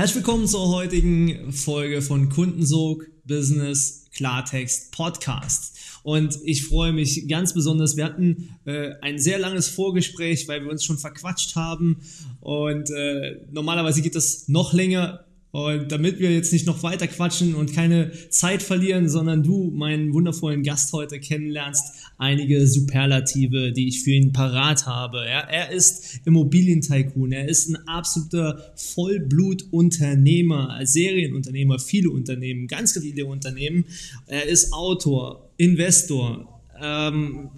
[0.00, 5.78] Herzlich willkommen zur heutigen Folge von Kundensog Business Klartext Podcast.
[6.04, 7.98] Und ich freue mich ganz besonders.
[7.98, 11.98] Wir hatten äh, ein sehr langes Vorgespräch, weil wir uns schon verquatscht haben.
[12.40, 15.26] Und äh, normalerweise geht das noch länger.
[15.52, 20.12] Und damit wir jetzt nicht noch weiter quatschen und keine Zeit verlieren, sondern du meinen
[20.12, 25.24] wundervollen Gast heute kennenlernst, einige Superlative, die ich für ihn parat habe.
[25.26, 33.86] Ja, er ist Immobilientycoon, er ist ein absoluter Vollblutunternehmer, Serienunternehmer, viele Unternehmen, ganz viele Unternehmen.
[34.26, 37.50] Er ist Autor, Investor, ähm,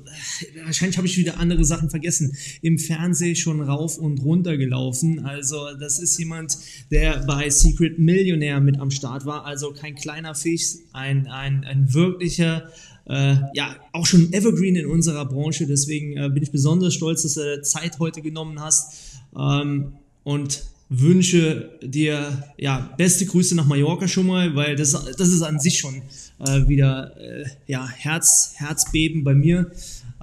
[0.64, 2.36] wahrscheinlich habe ich wieder andere Sachen vergessen.
[2.60, 5.24] Im Fernsehen schon rauf und runter gelaufen.
[5.24, 6.56] Also das ist jemand,
[6.90, 9.44] der bei Secret Millionaire mit am Start war.
[9.44, 12.70] Also kein kleiner Fisch, ein, ein, ein wirklicher,
[13.06, 15.66] äh, ja, auch schon Evergreen in unserer Branche.
[15.66, 19.20] Deswegen äh, bin ich besonders stolz, dass du Zeit heute genommen hast.
[19.36, 19.92] Ähm,
[20.24, 20.64] und
[21.00, 25.78] wünsche dir ja beste Grüße nach Mallorca schon mal, weil das, das ist an sich
[25.78, 26.02] schon
[26.38, 29.70] äh, wieder äh, ja Herz Herzbeben bei mir.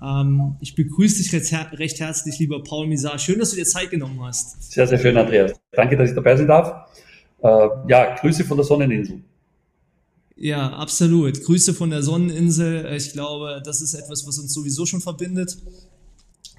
[0.01, 3.19] Ähm, ich begrüße dich recht, recht, herzlich, lieber Paul Misar.
[3.19, 4.71] Schön, dass du dir Zeit genommen hast.
[4.71, 5.53] Sehr, sehr schön, Andreas.
[5.71, 6.87] Danke, dass ich dabei sein darf.
[7.41, 9.21] Äh, ja, Grüße von der Sonneninsel.
[10.35, 11.43] Ja, absolut.
[11.43, 12.93] Grüße von der Sonneninsel.
[12.95, 15.57] Ich glaube, das ist etwas, was uns sowieso schon verbindet.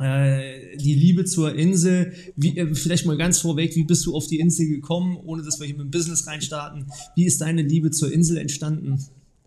[0.01, 2.12] Äh, die Liebe zur Insel.
[2.34, 5.61] Wie, äh, vielleicht mal ganz vorweg, wie bist du auf die Insel gekommen, ohne dass
[5.61, 6.87] wir hier mit dem Business reinstarten?
[7.15, 8.98] Wie ist deine Liebe zur Insel entstanden?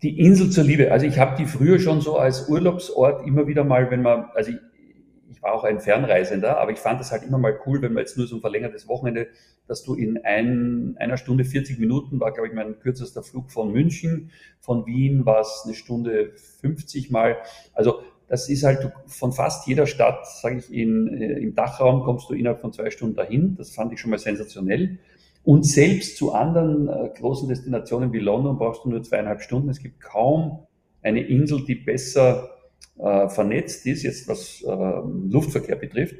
[0.02, 0.92] Die Insel zur Liebe.
[0.92, 4.52] Also ich habe die früher schon so als Urlaubsort immer wieder mal, wenn man, also
[4.52, 4.58] ich,
[5.32, 8.02] ich war auch ein Fernreisender, aber ich fand das halt immer mal cool, wenn man
[8.02, 9.26] jetzt nur so ein verlängertes Wochenende,
[9.66, 13.72] dass du in ein, einer Stunde 40 Minuten war, glaube ich, mein kürzester Flug von
[13.72, 14.30] München.
[14.60, 17.38] Von Wien war es eine Stunde 50 mal.
[17.72, 22.30] Also das ist halt von fast jeder Stadt, sage ich, in, äh, im Dachraum kommst
[22.30, 23.56] du innerhalb von zwei Stunden dahin.
[23.56, 24.98] Das fand ich schon mal sensationell.
[25.44, 29.68] Und selbst zu anderen äh, großen Destinationen wie London brauchst du nur zweieinhalb Stunden.
[29.68, 30.66] Es gibt kaum
[31.02, 32.50] eine Insel, die besser
[32.98, 36.16] äh, vernetzt ist, jetzt was äh, Luftverkehr betrifft.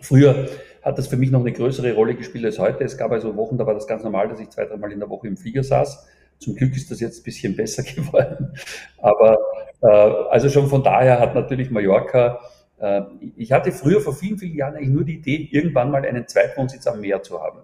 [0.00, 0.48] Früher
[0.82, 2.84] hat das für mich noch eine größere Rolle gespielt als heute.
[2.84, 5.10] Es gab also Wochen, da war das ganz normal, dass ich zwei, dreimal in der
[5.10, 6.06] Woche im Flieger saß.
[6.38, 8.52] Zum Glück ist das jetzt ein bisschen besser geworden.
[8.98, 9.38] Aber
[9.86, 12.40] also schon von daher hat natürlich Mallorca,
[12.80, 13.02] äh,
[13.36, 16.86] ich hatte früher vor vielen, vielen Jahren eigentlich nur die Idee, irgendwann mal einen Zweitwohnsitz
[16.86, 17.60] am Meer zu haben.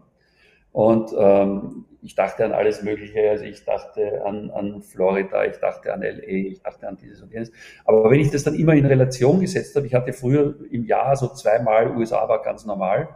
[0.72, 3.30] Und ähm, ich dachte an alles Mögliche.
[3.30, 7.32] Also ich dachte an, an Florida, ich dachte an LA, ich dachte an dieses und
[7.32, 7.50] jenes.
[7.86, 11.16] Aber wenn ich das dann immer in Relation gesetzt habe, ich hatte früher im Jahr
[11.16, 13.08] so zweimal USA war ganz normal.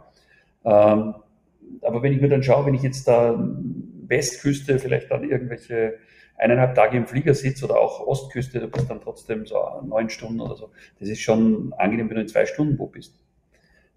[0.65, 1.15] Ähm,
[1.83, 3.39] aber wenn ich mir dann schaue, wenn ich jetzt da
[4.07, 5.99] Westküste vielleicht dann irgendwelche
[6.41, 10.41] eineinhalb Tage im Flieger sitzt oder auch Ostküste, du bist dann trotzdem so neun Stunden
[10.41, 10.71] oder so.
[10.99, 13.15] Das ist schon angenehm, wenn du in zwei Stunden wo bist.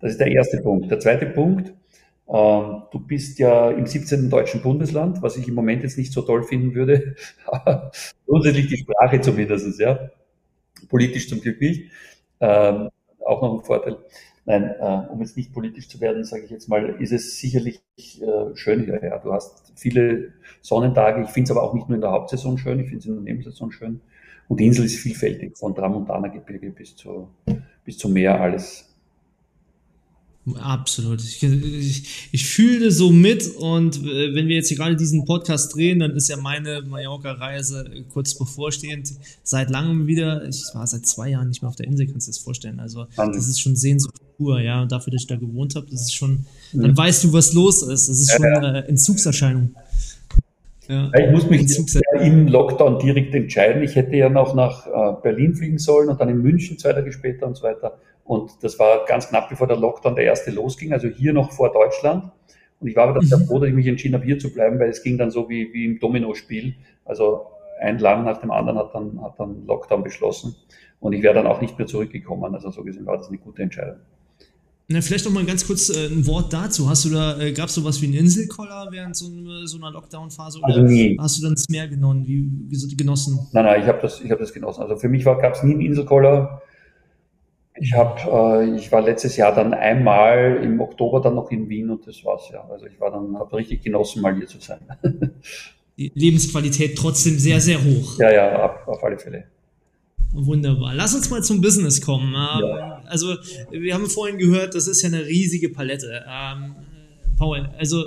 [0.01, 0.91] Das ist der erste Punkt.
[0.91, 1.73] Der zweite Punkt,
[2.29, 4.29] ähm, du bist ja im 17.
[4.29, 7.17] deutschen Bundesland, was ich im Moment jetzt nicht so toll finden würde,
[8.27, 10.11] grundsätzlich die Sprache zumindest, ja.
[10.91, 11.91] Politisch zum Glück nicht.
[12.41, 12.91] Ähm,
[13.25, 13.97] auch noch ein Vorteil.
[14.47, 17.81] Nein, äh, um jetzt nicht politisch zu werden, sage ich jetzt mal, ist es sicherlich
[17.97, 19.03] äh, schön hier.
[19.03, 19.19] Ja.
[19.19, 21.23] Du hast viele Sonnentage.
[21.23, 23.15] Ich finde es aber auch nicht nur in der Hauptsaison schön, ich finde es in
[23.15, 24.01] der Nebensaison schön.
[24.49, 27.29] Und die Insel ist vielfältig, von Tramontana-Gebirge bis zu,
[27.85, 28.95] bis zum Meer, alles
[30.57, 31.23] Absolut.
[31.23, 35.75] Ich, ich, ich fühle so mit und äh, wenn wir jetzt hier gerade diesen Podcast
[35.75, 39.15] drehen, dann ist ja meine Mallorca-Reise kurz bevorstehend.
[39.43, 40.47] Seit langem wieder.
[40.47, 42.79] Ich war seit zwei Jahren nicht mehr auf der Insel, kannst du dir das vorstellen.
[42.79, 44.83] Also das ist schon Sehnsucht pur, ja.
[44.83, 46.97] Und dafür, dass ich da gewohnt habe, das ist schon, dann mhm.
[46.97, 48.09] weißt du, was los ist.
[48.09, 49.75] Das ist schon äh, Entzugserscheinung.
[50.89, 51.11] Ja.
[51.19, 51.67] Ich muss mich
[52.21, 53.83] im Lockdown direkt entscheiden.
[53.83, 57.11] Ich hätte ja noch nach äh, Berlin fliegen sollen und dann in München zwei Tage
[57.13, 57.99] später und so weiter.
[58.25, 61.73] Und das war ganz knapp bevor der Lockdown der erste losging, also hier noch vor
[61.73, 62.31] Deutschland.
[62.81, 63.47] Und ich war aber dann sehr mhm.
[63.47, 65.73] froh, dass ich mich entschieden habe, hier zu bleiben, weil es ging dann so wie,
[65.73, 66.75] wie im Domino-Spiel.
[67.05, 67.47] Also
[67.81, 70.55] ein Land nach dem anderen hat dann, hat dann Lockdown beschlossen.
[71.01, 72.55] Und ich wäre dann auch nicht mehr zurückgekommen.
[72.55, 73.97] Also so gesehen war das eine gute Entscheidung.
[74.87, 76.89] Na, vielleicht noch mal ganz kurz äh, ein Wort dazu.
[76.91, 79.27] Hast du da, äh, gab es sowas wie einen Inselkoller während so,
[79.65, 80.59] so einer Lockdown-Phase?
[80.63, 81.17] Also nie.
[81.19, 82.27] Hast du dann das Meer genossen?
[82.27, 83.49] Wie, wie genossen?
[83.53, 84.83] Nein, nein, ich habe das, ich hab das genossen.
[84.83, 86.61] Also für mich gab es nie einen Inselkoller.
[87.77, 91.89] Ich habe, äh, ich war letztes Jahr dann einmal im Oktober dann noch in Wien
[91.89, 92.69] und das war's ja.
[92.69, 94.81] Also ich war dann, habe richtig genossen, mal hier zu sein.
[95.97, 98.19] Die Lebensqualität trotzdem sehr, sehr hoch.
[98.19, 99.45] Ja, ja, auf, auf alle Fälle.
[100.35, 100.95] Wunderbar.
[100.95, 102.35] Lass uns mal zum Business kommen.
[102.35, 103.03] Ähm, ja.
[103.07, 103.37] Also,
[103.71, 106.25] wir haben vorhin gehört, das ist ja eine riesige Palette.
[106.29, 106.75] Ähm,
[107.37, 108.05] Paul, also,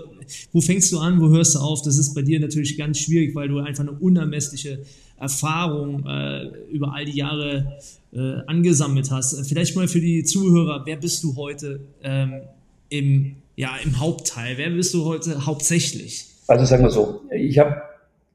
[0.52, 1.82] wo fängst du an, wo hörst du auf?
[1.84, 4.80] Das ist bei dir natürlich ganz schwierig, weil du einfach eine unermessliche
[5.18, 7.78] Erfahrung äh, über all die Jahre
[8.12, 9.48] äh, angesammelt hast.
[9.48, 12.42] Vielleicht mal für die Zuhörer, wer bist du heute ähm,
[12.90, 14.58] im, ja, im Hauptteil?
[14.58, 16.26] Wer bist du heute hauptsächlich?
[16.48, 17.82] Also sagen wir so, ich habe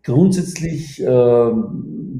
[0.03, 1.50] grundsätzlich äh,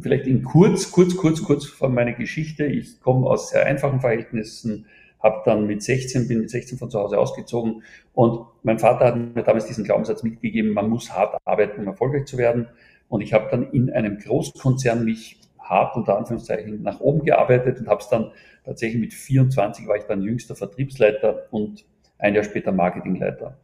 [0.01, 2.65] vielleicht in kurz, kurz, kurz, kurz von meiner Geschichte.
[2.65, 4.87] Ich komme aus sehr einfachen Verhältnissen,
[5.21, 9.17] habe dann mit 16, bin mit 16 von zu Hause ausgezogen und mein Vater hat
[9.17, 12.67] mir damals diesen Glaubenssatz mitgegeben, man muss hart arbeiten, um erfolgreich zu werden.
[13.09, 17.89] Und ich habe dann in einem Großkonzern mich hart unter Anführungszeichen nach oben gearbeitet und
[17.89, 18.33] habe es dann
[18.65, 21.85] tatsächlich mit 24 war ich dann jüngster Vertriebsleiter und
[22.19, 23.59] ein Jahr später Marketingleiter.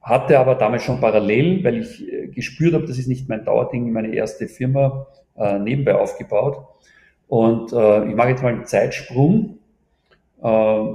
[0.00, 3.90] Hatte aber damals schon parallel, weil ich äh, gespürt habe, das ist nicht mein Dauerding,
[3.90, 5.06] meine erste Firma
[5.36, 6.66] äh, nebenbei aufgebaut.
[7.28, 9.58] Und äh, ich mache jetzt mal einen Zeitsprung.
[10.42, 10.94] Äh,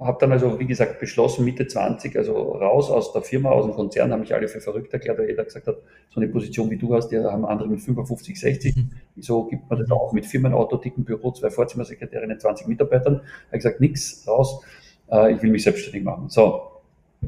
[0.00, 3.74] habe dann also, wie gesagt, beschlossen, Mitte 20, also raus aus der Firma, aus dem
[3.74, 5.76] Konzern, haben mich alle für verrückt erklärt, weil jeder gesagt hat,
[6.10, 8.76] so eine Position wie du hast, die haben andere mit 55, 60.
[8.76, 8.90] Mhm.
[9.14, 13.20] Wieso gibt man das auch mit Firmenauto, dicken Büro, zwei Vorzimmersekretärinnen, 20 Mitarbeitern?
[13.46, 14.64] Habe gesagt, nix, raus,
[15.10, 16.28] äh, ich will mich selbstständig machen.
[16.28, 16.62] So,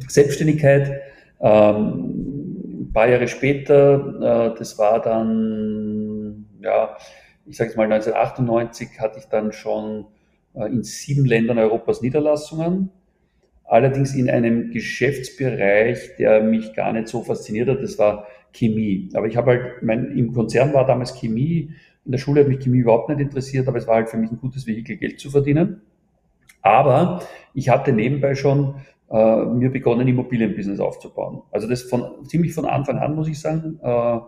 [0.09, 1.03] Selbstständigkeit,
[1.41, 6.14] ähm, ein paar Jahre später, äh, das war dann,
[6.65, 6.97] ja,
[7.47, 10.07] ich sage es mal 1998, hatte ich dann schon
[10.55, 12.91] äh, in sieben Ländern Europas Niederlassungen,
[13.65, 19.11] allerdings in einem Geschäftsbereich, der mich gar nicht so fasziniert hat, das war Chemie.
[19.15, 21.73] Aber ich habe halt, mein, im Konzern war damals Chemie,
[22.05, 24.31] in der Schule hat mich Chemie überhaupt nicht interessiert, aber es war halt für mich
[24.31, 25.83] ein gutes Vehikel, Geld zu verdienen.
[26.61, 27.23] Aber
[27.55, 28.77] ich hatte nebenbei schon
[29.11, 31.43] äh, mir begonnen, Immobilienbusiness aufzubauen.
[31.51, 33.79] Also das von ziemlich von Anfang an, muss ich sagen.
[33.83, 34.19] Äh,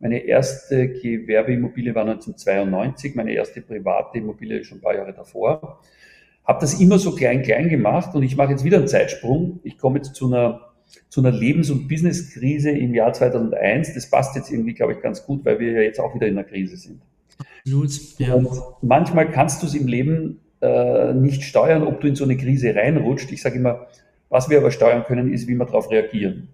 [0.00, 5.80] meine erste Gewerbeimmobilie war 1992, meine erste private Immobilie schon ein paar Jahre davor.
[6.44, 9.60] Habe das immer so klein, klein gemacht und ich mache jetzt wieder einen Zeitsprung.
[9.64, 10.60] Ich komme jetzt zu einer,
[11.08, 13.94] zu einer Lebens- und Businesskrise im Jahr 2001.
[13.94, 16.38] Das passt jetzt irgendwie, glaube ich, ganz gut, weil wir ja jetzt auch wieder in
[16.38, 17.02] einer Krise sind.
[17.60, 18.34] Absolut, ja.
[18.34, 18.48] Und
[18.82, 22.74] manchmal kannst du es im Leben äh, nicht steuern, ob du in so eine Krise
[22.74, 23.30] reinrutscht.
[23.32, 23.86] Ich sage immer,
[24.28, 26.48] was wir aber steuern können, ist, wie wir darauf reagieren.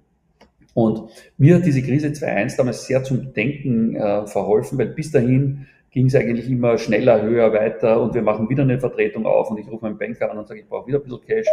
[0.75, 5.67] Und mir hat diese Krise 2.1 damals sehr zum Denken äh, verholfen, weil bis dahin
[5.95, 9.59] ging es eigentlich immer schneller, höher, weiter und wir machen wieder eine Vertretung auf und
[9.59, 11.47] ich rufe meinen Banker an und sage, ich brauche wieder ein bisschen Cash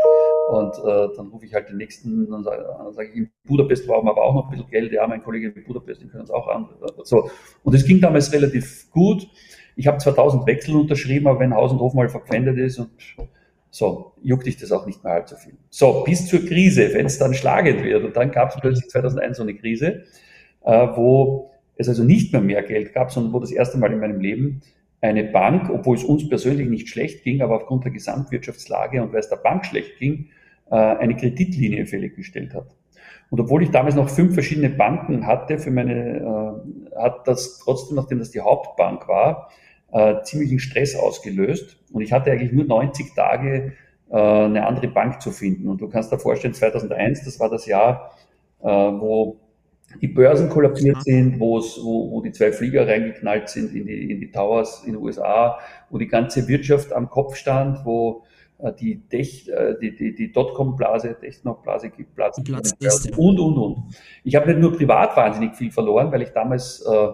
[0.50, 4.08] und äh, dann rufe ich halt den nächsten und sage, sage ich, in Budapest brauchen
[4.08, 6.32] wir aber auch noch ein bisschen Geld, ja, mein Kollege in Budapest, den können uns
[6.32, 6.70] auch an.
[7.04, 7.30] So.
[7.64, 9.28] Und es ging damals relativ gut.
[9.76, 12.90] Ich habe 2000 Wechsel unterschrieben, aber wenn Haus und Hof mal verpfändet ist und
[13.72, 15.54] so, juckt dich das auch nicht mehr allzu viel.
[15.70, 18.04] So, bis zur Krise, wenn es dann schlagend wird.
[18.04, 20.04] Und dann gab es plötzlich 2001 so eine Krise,
[20.66, 24.00] äh, wo es also nicht mehr mehr Geld gab, sondern wo das erste Mal in
[24.00, 24.62] meinem Leben
[25.00, 29.22] eine Bank, obwohl es uns persönlich nicht schlecht ging, aber aufgrund der Gesamtwirtschaftslage und weil
[29.22, 30.28] es der Bank schlecht ging,
[30.70, 32.76] äh, eine Kreditlinie fällig gestellt hat.
[33.30, 37.96] Und obwohl ich damals noch fünf verschiedene Banken hatte, für meine, äh, hat das trotzdem,
[37.96, 39.50] nachdem das die Hauptbank war,
[39.92, 41.78] äh, ziemlichen Stress ausgelöst.
[41.92, 43.74] Und ich hatte eigentlich nur 90 Tage,
[44.10, 45.68] äh, eine andere Bank zu finden.
[45.68, 48.12] Und du kannst dir vorstellen, 2001, das war das Jahr,
[48.62, 49.40] äh, wo
[50.00, 54.12] die Börsen kollabiert sind, wo, es, wo, wo die zwei Flieger reingeknallt sind in die,
[54.12, 55.60] in die Towers in den USA,
[55.90, 58.24] wo die ganze Wirtschaft am Kopf stand, wo
[58.60, 62.42] äh, die, Tech, äh, die, die, die Dotcom-Blase, Techno-Blase geplatzt
[62.80, 63.18] ist.
[63.18, 63.96] Und, und, und.
[64.24, 67.08] Ich habe nicht nur privat wahnsinnig viel verloren, weil ich damals äh,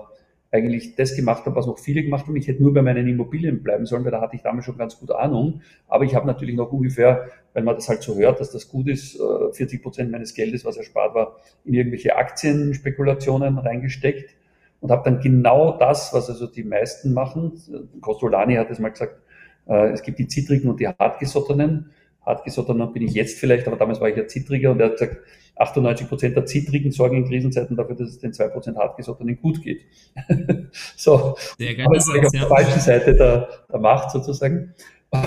[0.57, 2.35] eigentlich das gemacht habe, was noch viele gemacht haben.
[2.35, 4.99] Ich hätte nur bei meinen Immobilien bleiben sollen, weil da hatte ich damals schon ganz
[4.99, 5.61] gute Ahnung.
[5.87, 8.87] Aber ich habe natürlich noch ungefähr, wenn man das halt so hört, dass das gut
[8.87, 14.35] ist, 40 äh, Prozent meines Geldes, was erspart war, in irgendwelche Aktienspekulationen reingesteckt
[14.81, 17.53] und habe dann genau das, was also die meisten machen.
[18.01, 19.21] Costolani hat es mal gesagt,
[19.67, 21.91] äh, es gibt die Zittrigen und die Hartgesottenen.
[22.27, 25.17] Hartgesottenen bin ich jetzt vielleicht, aber damals war ich ja Zittriger und er hat gesagt,
[25.55, 29.63] 98 Prozent der Zittrigen sorgen in Krisenzeiten dafür, dass es den 2 Prozent Hartgesottenen gut
[29.63, 29.85] geht.
[30.95, 34.73] so, Sehr aber ich auf der falschen Seite der, der Macht sozusagen.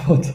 [0.08, 0.34] Und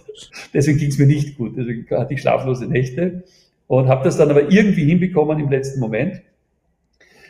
[0.53, 1.55] deswegen ging es mir nicht gut.
[1.55, 3.23] Deswegen hatte ich schlaflose Nächte
[3.67, 6.21] und habe das dann aber irgendwie hinbekommen im letzten Moment.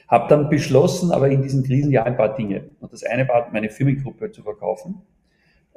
[0.07, 2.69] Habe dann beschlossen, aber in diesem Krisenjahr ein paar Dinge.
[2.79, 5.01] Und das eine war, meine Firmengruppe zu verkaufen,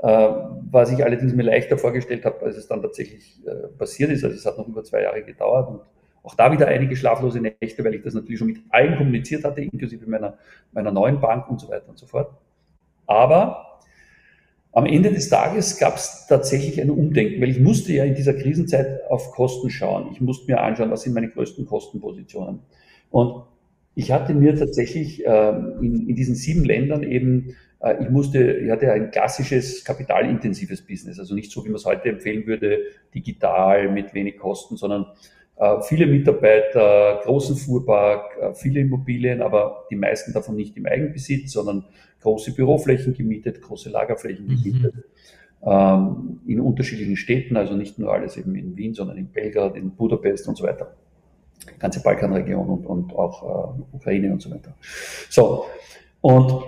[0.00, 4.24] was ich allerdings mir leichter vorgestellt habe, als es dann tatsächlich äh, passiert ist.
[4.24, 5.80] Also es hat noch über zwei Jahre gedauert und
[6.22, 9.62] auch da wieder einige schlaflose Nächte, weil ich das natürlich schon mit allen kommuniziert hatte,
[9.62, 10.36] inklusive meiner,
[10.72, 12.30] meiner neuen Bank und so weiter und so fort.
[13.06, 13.80] Aber
[14.72, 18.34] am Ende des Tages gab es tatsächlich ein Umdenken, weil ich musste ja in dieser
[18.34, 20.10] Krisenzeit auf Kosten schauen.
[20.12, 22.60] Ich musste mir anschauen, was sind meine größten Kostenpositionen.
[23.10, 23.44] Und
[23.94, 27.52] ich hatte mir tatsächlich ähm, in, in diesen sieben Ländern eben äh,
[28.00, 32.08] ich musste, ich hatte ein klassisches kapitalintensives Business, also nicht so, wie man es heute
[32.08, 32.78] empfehlen würde,
[33.14, 35.06] digital mit wenig Kosten, sondern
[35.56, 41.52] äh, viele Mitarbeiter, großen Fuhrpark, äh, viele Immobilien, aber die meisten davon nicht im Eigenbesitz,
[41.52, 41.84] sondern
[42.20, 44.62] große Büroflächen gemietet, große Lagerflächen mhm.
[44.62, 44.94] gemietet.
[45.60, 46.38] Mhm.
[46.46, 50.46] in unterschiedlichen Städten, also nicht nur alles eben in Wien, sondern in Belgrad, in Budapest
[50.46, 50.94] und so weiter.
[51.80, 54.76] Ganze Balkanregion und, und auch äh, Ukraine und so weiter.
[55.28, 55.64] So,
[56.20, 56.62] und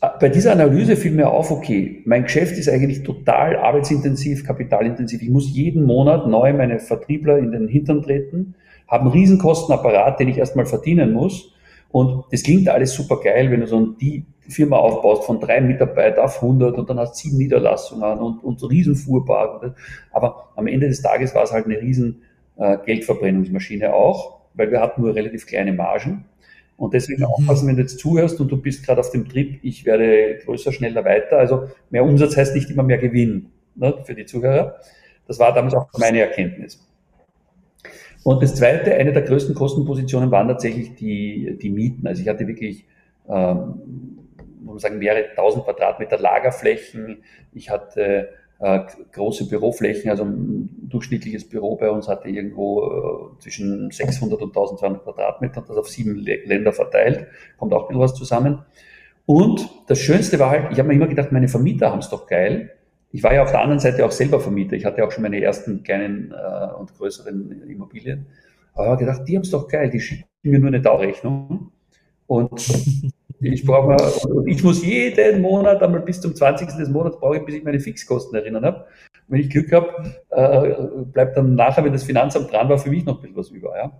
[0.00, 5.20] bei dieser Analyse fiel mir auf, okay, mein Geschäft ist eigentlich total arbeitsintensiv, kapitalintensiv.
[5.20, 8.54] Ich muss jeden Monat neu meine Vertriebler in den Hintern treten,
[8.88, 11.52] habe einen Riesenkostenapparat, den ich erstmal verdienen muss.
[11.90, 16.24] Und das klingt alles super geil, wenn du so die Firma aufbaust von drei Mitarbeitern
[16.24, 19.74] auf 100 und dann hast sieben Niederlassungen und, und so Riesenfuhrpark.
[20.12, 22.22] Aber am Ende des Tages war es halt eine riesen
[22.56, 26.24] äh, Geldverbrennungsmaschine auch, weil wir hatten nur relativ kleine Margen.
[26.80, 27.26] Und deswegen mhm.
[27.26, 30.72] aufpassen, wenn du jetzt zuhörst und du bist gerade auf dem Trip, ich werde größer,
[30.72, 31.36] schneller, weiter.
[31.36, 34.76] Also mehr Umsatz heißt nicht immer mehr Gewinn ne, für die Zuhörer.
[35.26, 36.82] Das war damals auch meine Erkenntnis.
[38.24, 42.06] Und das zweite, eine der größten Kostenpositionen waren tatsächlich die, die Mieten.
[42.06, 42.86] Also ich hatte wirklich,
[43.28, 44.18] ähm,
[44.62, 47.18] muss man sagen, mehrere tausend Quadratmeter Lagerflächen.
[47.52, 48.80] Ich hatte äh,
[49.12, 55.02] große Büroflächen, also ein durchschnittliches Büro bei uns hatte irgendwo äh, zwischen 600 und 1200
[55.02, 57.26] Quadratmeter, das auf sieben Länder verteilt,
[57.58, 58.58] kommt auch ein bisschen was zusammen.
[59.24, 62.26] Und das Schönste war halt, ich habe mir immer gedacht, meine Vermieter haben es doch
[62.26, 62.72] geil.
[63.12, 64.76] Ich war ja auf der anderen Seite auch selber Vermieter.
[64.76, 68.26] Ich hatte auch schon meine ersten kleinen äh, und größeren Immobilien.
[68.74, 71.72] Aber ich habe gedacht, die haben es doch geil, die schicken mir nur eine Dauerrechnung.
[72.26, 72.50] Und
[73.40, 73.96] ich brauche
[74.46, 76.68] ich muss jeden Monat einmal bis zum 20.
[76.76, 78.86] des Monats brauche ich, bis ich meine Fixkosten erinnern habe.
[79.28, 83.04] Wenn ich Glück habe, äh, bleibt dann nachher, wenn das Finanzamt dran war, für mich
[83.04, 83.76] noch ein bisschen was über.
[83.76, 83.92] Ja?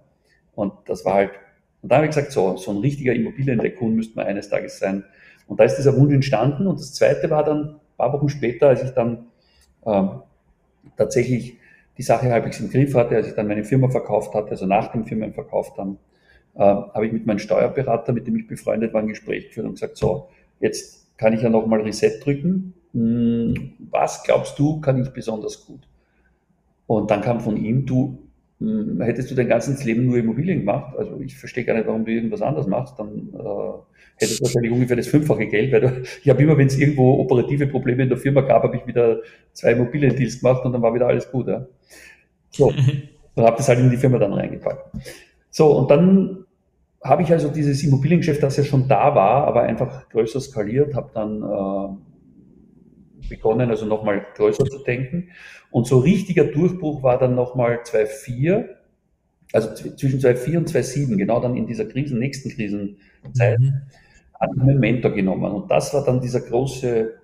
[0.54, 1.30] Und das war halt,
[1.82, 5.04] und da habe ich gesagt, so, so ein richtiger Immobiliendeckung müsste man eines Tages sein.
[5.46, 6.66] Und da ist dieser Wunsch entstanden.
[6.66, 9.26] Und das zweite war dann ein paar Wochen später, als ich dann
[9.86, 10.22] ähm,
[10.96, 11.56] tatsächlich
[11.96, 14.92] die Sache halbwegs im Griff hatte, als ich dann meine Firma verkauft hatte, also nach
[14.92, 15.98] dem Firmenverkauf dann,
[16.54, 19.74] äh, habe ich mit meinem Steuerberater, mit dem ich befreundet war, ein Gespräch geführt und
[19.74, 20.28] gesagt, so,
[20.60, 22.74] jetzt kann ich ja nochmal Reset drücken.
[22.92, 25.80] Hm, was glaubst du, kann ich besonders gut?
[26.86, 28.18] Und dann kam von ihm, du,
[28.58, 32.04] hm, hättest du dein ganzes Leben nur Immobilien gemacht, also ich verstehe gar nicht, warum
[32.04, 33.78] du irgendwas anderes machst, dann äh,
[34.16, 37.20] hättest du wahrscheinlich ungefähr das fünffache Geld, weil du, ich habe immer, wenn es irgendwo
[37.20, 39.20] operative Probleme in der Firma gab, habe ich wieder
[39.52, 41.48] zwei Immobiliendeals gemacht und dann war wieder alles gut.
[41.48, 41.66] Ja.
[42.50, 42.66] So,
[43.34, 44.90] und habe das halt in die Firma dann reingepackt.
[45.50, 46.39] So, und dann
[47.02, 51.10] habe ich also dieses Immobiliengeschäft, das ja schon da war, aber einfach größer skaliert, habe
[51.14, 55.30] dann äh, begonnen, also nochmal größer zu denken.
[55.70, 58.76] Und so richtiger Durchbruch war dann nochmal 2004,
[59.52, 63.82] also zwischen 2004 und 2007, genau dann in dieser Krisen, nächsten Krisenzeit, mhm.
[64.38, 65.50] hat ich einen Mentor genommen.
[65.52, 67.14] Und das war dann dieser große,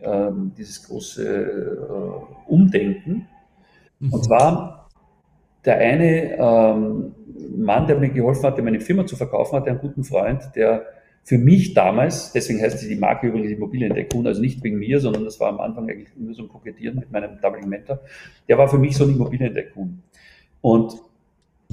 [0.00, 3.28] äh, dieses große äh, Umdenken.
[3.98, 4.12] Mhm.
[4.14, 4.75] Und zwar
[5.66, 7.14] der eine ähm,
[7.56, 10.86] Mann, der mir geholfen hatte, meine Firma zu verkaufen, hatte einen guten Freund, der
[11.24, 15.40] für mich damals, deswegen heißt die Marke übrigens Immobiliendeckung, also nicht wegen mir, sondern das
[15.40, 17.98] war am Anfang eigentlich nur so ein Kokettieren mit meinem damaligen Mentor,
[18.48, 20.02] der war für mich so ein Immobiliendeckung.
[20.60, 20.94] Und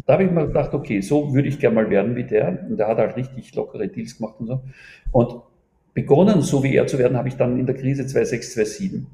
[0.05, 2.65] da habe ich mir gedacht, okay, so würde ich gerne mal werden wie der.
[2.67, 4.63] Und der hat halt richtig lockere Deals gemacht und so.
[5.11, 5.41] Und
[5.93, 9.07] begonnen, so wie er zu werden, habe ich dann in der Krise 2006, 2007.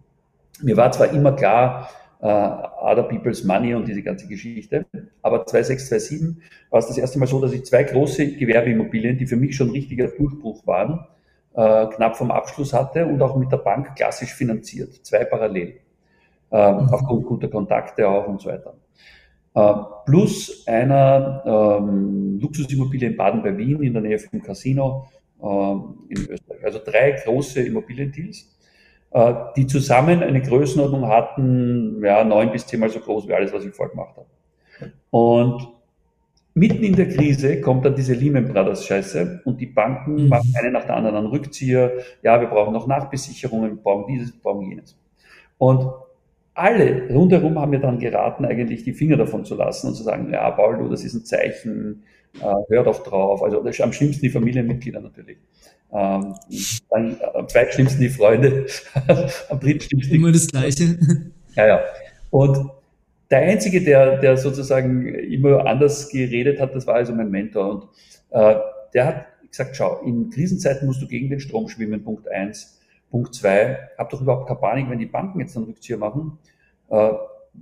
[0.61, 1.89] Mir war zwar immer klar,
[2.21, 4.85] äh, Other People's Money und diese ganze Geschichte.
[5.21, 9.25] Aber 2006, 2007 war es das erste Mal so, dass ich zwei große Gewerbeimmobilien, die
[9.25, 11.05] für mich schon richtiger Durchbruch waren,
[11.55, 14.93] äh, knapp vom Abschluss hatte und auch mit der Bank klassisch finanziert.
[15.05, 15.79] Zwei parallel.
[16.51, 16.89] Äh, mhm.
[16.89, 18.75] Aufgrund guter Kontakte auch und so weiter.
[19.55, 19.73] Äh,
[20.05, 25.07] plus einer ähm, Luxusimmobilie in Baden bei Wien in der Nähe vom Casino
[25.41, 26.63] ähm, in Österreich.
[26.63, 28.58] Also drei große Immobiliendeals äh,
[29.55, 33.73] die zusammen eine Größenordnung hatten, ja, neun bis zehnmal so groß wie alles, was ich
[33.73, 34.27] vorher gemacht habe.
[35.09, 35.67] Und
[36.53, 40.29] mitten in der Krise kommt dann diese Lehman Brothers Scheiße und die Banken mhm.
[40.29, 41.93] machen eine nach der anderen einen Rückzieher.
[42.21, 44.95] Ja, wir brauchen noch Nachbesicherungen, wir brauchen dieses, wir brauchen jenes.
[45.57, 45.89] Und
[46.53, 50.31] alle rundherum haben mir dann geraten, eigentlich die Finger davon zu lassen und zu sagen,
[50.31, 53.43] ja, Paul, das ist ein Zeichen, äh, hör doch drauf.
[53.43, 55.37] Also am schlimmsten die Familienmitglieder natürlich.
[55.91, 56.35] Ähm,
[56.89, 58.67] dann am zweitschlimmsten die Freunde,
[59.49, 60.15] am drittschlimmsten.
[60.15, 60.97] Immer das Gleiche.
[61.55, 61.81] Ja, ja.
[62.29, 62.69] Und
[63.31, 67.69] der Einzige, der, der sozusagen immer anders geredet hat, das war also mein Mentor.
[67.69, 67.83] Und
[68.29, 68.55] äh,
[68.93, 72.79] der hat gesagt, schau, in Krisenzeiten musst du gegen den Strom schwimmen, Punkt eins.
[73.09, 76.37] Punkt zwei, hab doch überhaupt keine Panik, wenn die Banken jetzt einen Rückzieher machen,
[76.89, 77.09] äh,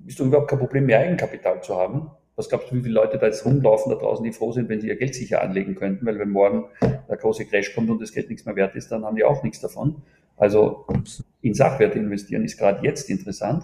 [0.06, 2.12] ist doch überhaupt kein Problem, mehr Eigenkapital zu haben.
[2.38, 4.80] Was glaubst du, wie viele Leute da jetzt rumlaufen da draußen, die froh sind, wenn
[4.80, 6.06] sie ihr Geld sicher anlegen könnten?
[6.06, 9.04] Weil wenn morgen der große Crash kommt und das Geld nichts mehr wert ist, dann
[9.04, 10.04] haben die auch nichts davon.
[10.38, 10.86] Also
[11.42, 13.64] in Sachwerte investieren ist gerade jetzt interessant.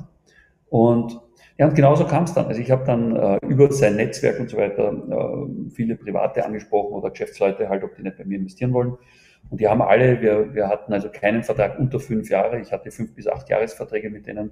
[0.69, 1.21] Und
[1.59, 2.47] ja, und genauso kam es dann.
[2.47, 6.93] Also ich habe dann äh, über sein Netzwerk und so weiter äh, viele Private angesprochen
[6.93, 8.97] oder Geschäftsleute halt, ob die nicht bei mir investieren wollen.
[9.51, 12.59] Und die haben alle, wir, wir hatten also keinen Vertrag unter fünf Jahre.
[12.59, 14.49] Ich hatte fünf bis acht Jahresverträge mit denen.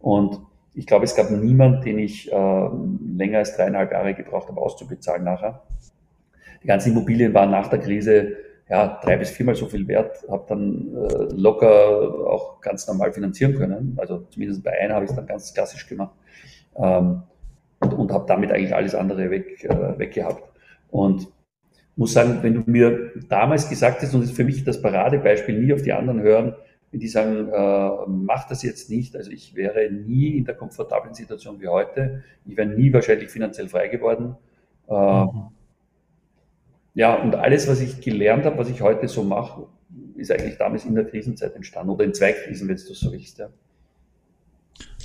[0.00, 0.40] Und
[0.74, 2.68] ich glaube, es gab niemand, den ich äh,
[3.14, 5.62] länger als dreieinhalb Jahre gebraucht habe, auszubezahlen nachher.
[6.62, 8.36] Die ganzen Immobilien waren nach der Krise
[8.72, 13.54] ja, drei bis viermal so viel wert, habe dann äh, locker auch ganz normal finanzieren
[13.54, 13.96] können.
[13.98, 16.14] Also zumindest bei einer habe ich es dann ganz klassisch gemacht
[16.76, 17.22] ähm,
[17.80, 20.42] und, und habe damit eigentlich alles andere weg, äh, weggehabt.
[20.90, 21.28] Und
[21.96, 25.60] muss sagen, wenn du mir damals gesagt hast, und das ist für mich das Paradebeispiel,
[25.60, 26.54] nie auf die anderen hören,
[26.98, 31.60] die sagen, äh, mach das jetzt nicht, also ich wäre nie in der komfortablen Situation
[31.60, 34.36] wie heute, ich wäre nie wahrscheinlich finanziell frei geworden.
[34.88, 35.48] Äh, mhm.
[36.94, 39.66] Ja, und alles, was ich gelernt habe, was ich heute so mache,
[40.16, 43.38] ist eigentlich damals in der Krisenzeit entstanden oder in zwei Krisen, wenn du so willst.
[43.38, 43.48] Ja.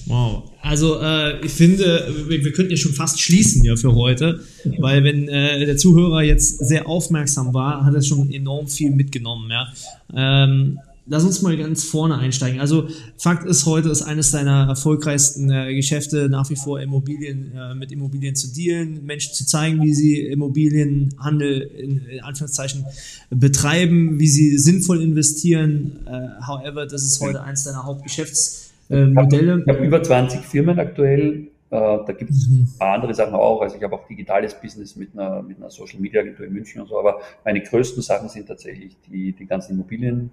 [0.07, 0.51] Wow.
[0.61, 4.41] Also äh, ich finde, wir, wir, könnten ja schon fast schließen ja für heute,
[4.79, 9.49] weil wenn äh, der Zuhörer jetzt sehr aufmerksam war, hat er schon enorm viel mitgenommen.
[9.51, 9.67] Ja.
[10.15, 12.59] Ähm, lass uns mal ganz vorne einsteigen.
[12.59, 12.87] Also
[13.17, 17.91] Fakt ist, heute ist eines deiner erfolgreichsten äh, Geschäfte nach wie vor Immobilien, äh, mit
[17.91, 22.85] Immobilien zu dealen, Menschen zu zeigen, wie sie Immobilienhandel in, in Anführungszeichen
[23.29, 26.05] betreiben, wie sie sinnvoll investieren.
[26.05, 29.63] Äh, however, das ist heute eines deiner Hauptgeschäfts äh, Modelle.
[29.65, 31.47] Ich habe über 20 Firmen aktuell.
[31.69, 32.61] Äh, da gibt es mhm.
[32.61, 33.61] ein paar andere Sachen auch.
[33.61, 36.81] Also ich habe auch digitales Business mit einer, mit einer Social Media Agentur in München
[36.81, 36.97] und so.
[36.97, 40.31] Aber meine größten Sachen sind tatsächlich die, die ganzen Immobilienfirmen.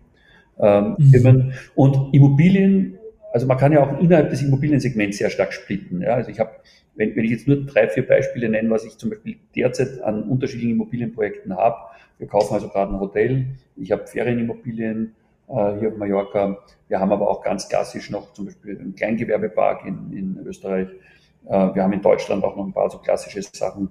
[0.58, 1.52] Ähm, mhm.
[1.74, 2.98] Und Immobilien,
[3.32, 6.02] also man kann ja auch innerhalb des Immobiliensegments sehr stark splitten.
[6.02, 6.14] Ja?
[6.14, 6.50] Also ich habe,
[6.94, 10.22] wenn, wenn ich jetzt nur drei, vier Beispiele nenne, was ich zum Beispiel derzeit an
[10.24, 11.76] unterschiedlichen Immobilienprojekten habe.
[12.18, 13.46] Wir kaufen also gerade ein Hotel,
[13.76, 15.14] ich habe Ferienimmobilien,
[15.48, 16.58] äh, hier auf Mallorca.
[16.88, 20.88] Wir haben aber auch ganz klassisch noch zum Beispiel einen Kleingewerbepark in, in Österreich.
[21.46, 23.88] Äh, wir haben in Deutschland auch noch ein paar so klassische Sachen.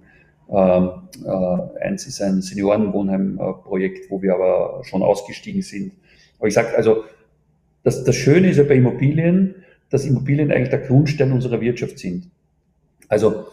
[0.50, 0.90] Ähm,
[1.26, 5.94] äh, eins ist ein Seniorenwohnheimprojekt, wo wir aber schon ausgestiegen sind.
[6.44, 7.06] Aber ich sage also,
[7.84, 9.56] das, das Schöne ist ja bei Immobilien,
[9.90, 12.30] dass Immobilien eigentlich der Grundstein unserer Wirtschaft sind.
[13.08, 13.46] Also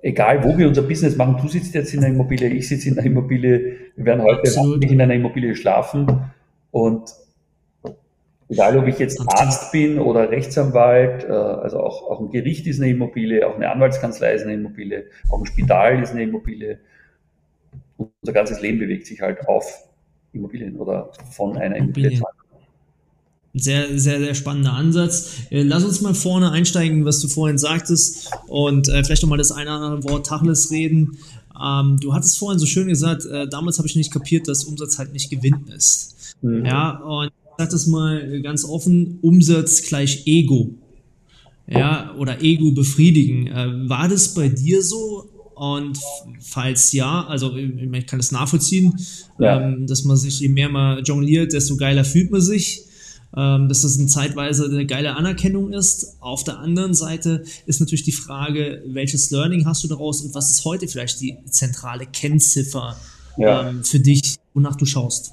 [0.00, 2.96] egal wo wir unser Business machen, du sitzt jetzt in einer Immobilie, ich sitze in
[2.96, 6.06] einer Immobilie, wir werden heute nicht in einer Immobilie schlafen
[6.70, 7.10] und
[8.48, 12.80] Egal, ob ich jetzt Arzt bin oder Rechtsanwalt, äh, also auch, auch ein Gericht ist
[12.80, 16.78] eine Immobilie, auch eine Anwaltskanzlei ist eine Immobilie, auch ein Spital ist eine Immobilie.
[17.96, 19.91] Unser ganzes Leben bewegt sich halt auf
[20.32, 22.20] Immobilien oder von einer Immobilie.
[23.54, 25.34] Sehr, sehr, sehr spannender Ansatz.
[25.50, 29.52] Äh, lass uns mal vorne einsteigen, was du vorhin sagtest und äh, vielleicht nochmal das
[29.52, 31.18] eine oder andere Wort Tacheles reden.
[31.62, 34.98] Ähm, du hattest vorhin so schön gesagt, äh, damals habe ich nicht kapiert, dass Umsatz
[34.98, 36.34] halt nicht Gewinn ist.
[36.40, 36.64] Mhm.
[36.64, 40.70] Ja, und sag das mal ganz offen, Umsatz gleich Ego.
[41.68, 43.46] Ja, oder Ego befriedigen.
[43.46, 45.28] Äh, war das bei dir so?
[45.54, 45.98] Und
[46.40, 48.94] falls ja, also ich kann das nachvollziehen,
[49.38, 49.60] ja.
[49.60, 52.86] ähm, dass man sich, je mehr man jongliert, desto geiler fühlt man sich.
[53.34, 56.18] Ähm, dass das eine zeitweise eine geile Anerkennung ist.
[56.20, 60.50] Auf der anderen Seite ist natürlich die Frage, welches Learning hast du daraus und was
[60.50, 62.94] ist heute vielleicht die zentrale Kennziffer
[63.38, 63.70] ja.
[63.70, 65.32] ähm, für dich, wonach du schaust?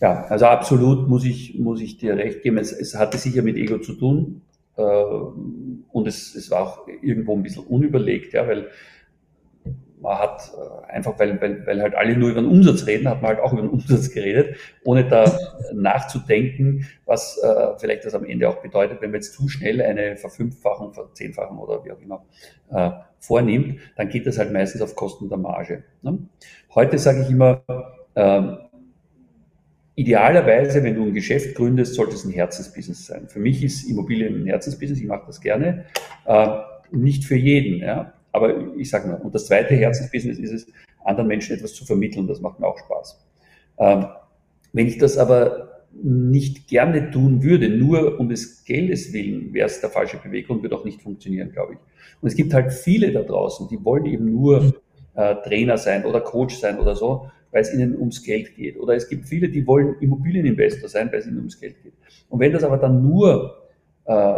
[0.00, 2.56] Ja, also absolut muss ich, muss ich dir recht geben.
[2.56, 4.40] Es, es hatte sicher mit Ego zu tun.
[4.76, 8.68] Äh, und es, es war auch irgendwo ein bisschen unüberlegt, ja, weil
[10.00, 13.22] man hat äh, einfach, weil, weil, weil halt alle nur über den Umsatz reden, hat
[13.22, 15.38] man halt auch über den Umsatz geredet, ohne da
[15.74, 20.16] nachzudenken, was äh, vielleicht das am Ende auch bedeutet, wenn man jetzt zu schnell eine
[20.16, 22.24] Verfünffachung, Verzehnfachung oder wie auch immer
[22.70, 25.84] äh, vornimmt, dann geht das halt meistens auf Kosten der Marge.
[26.02, 26.18] Ne?
[26.74, 27.62] Heute sage ich immer,
[28.14, 28.42] äh,
[30.00, 33.28] Idealerweise, wenn du ein Geschäft gründest, sollte es ein Herzensbusiness sein.
[33.28, 35.84] Für mich ist Immobilien ein Herzensbusiness, ich mache das gerne.
[36.24, 36.46] Äh,
[36.90, 38.14] nicht für jeden, ja.
[38.32, 40.66] Aber ich sage mal, und das zweite Herzensbusiness ist es,
[41.04, 43.26] anderen Menschen etwas zu vermitteln, das macht mir auch Spaß.
[43.78, 44.06] Ähm,
[44.72, 49.82] wenn ich das aber nicht gerne tun würde, nur um des Geldes willen, wäre es
[49.82, 51.78] der falsche Beweggrund, würde auch nicht funktionieren, glaube ich.
[52.22, 54.80] Und es gibt halt viele da draußen, die wollen eben nur
[55.14, 58.78] äh, Trainer sein oder Coach sein oder so weil es ihnen ums Geld geht.
[58.78, 61.94] Oder es gibt viele, die wollen Immobilieninvestor sein, weil es ihnen ums Geld geht.
[62.28, 63.68] Und wenn das aber dann nur,
[64.04, 64.34] äh,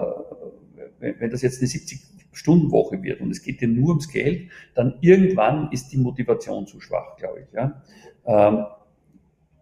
[0.99, 5.71] wenn das jetzt eine 70-Stunden-Woche wird und es geht dir nur ums Geld, dann irgendwann
[5.73, 7.53] ist die Motivation zu schwach, glaube ich.
[7.53, 7.83] Ja?
[8.27, 8.67] Ähm,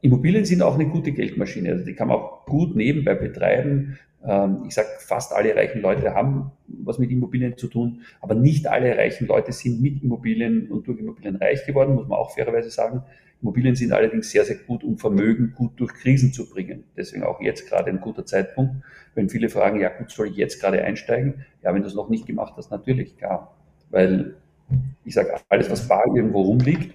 [0.03, 1.73] Immobilien sind auch eine gute Geldmaschine.
[1.73, 3.99] Also die kann man auch gut nebenbei betreiben.
[4.25, 6.53] Ähm, ich sage, fast alle reichen Leute haben
[6.85, 10.99] was mit Immobilien zu tun, aber nicht alle reichen Leute sind mit Immobilien und durch
[10.99, 13.03] Immobilien reich geworden, muss man auch fairerweise sagen.
[13.43, 16.85] Immobilien sind allerdings sehr, sehr gut, um Vermögen gut durch Krisen zu bringen.
[16.97, 18.77] Deswegen auch jetzt gerade ein guter Zeitpunkt,
[19.15, 21.45] wenn viele fragen, ja gut, soll ich jetzt gerade einsteigen?
[21.63, 23.57] Ja, wenn du es noch nicht gemacht hast, natürlich, klar.
[23.91, 24.37] Weil
[25.05, 26.95] ich sage, alles, was bar irgendwo rumliegt,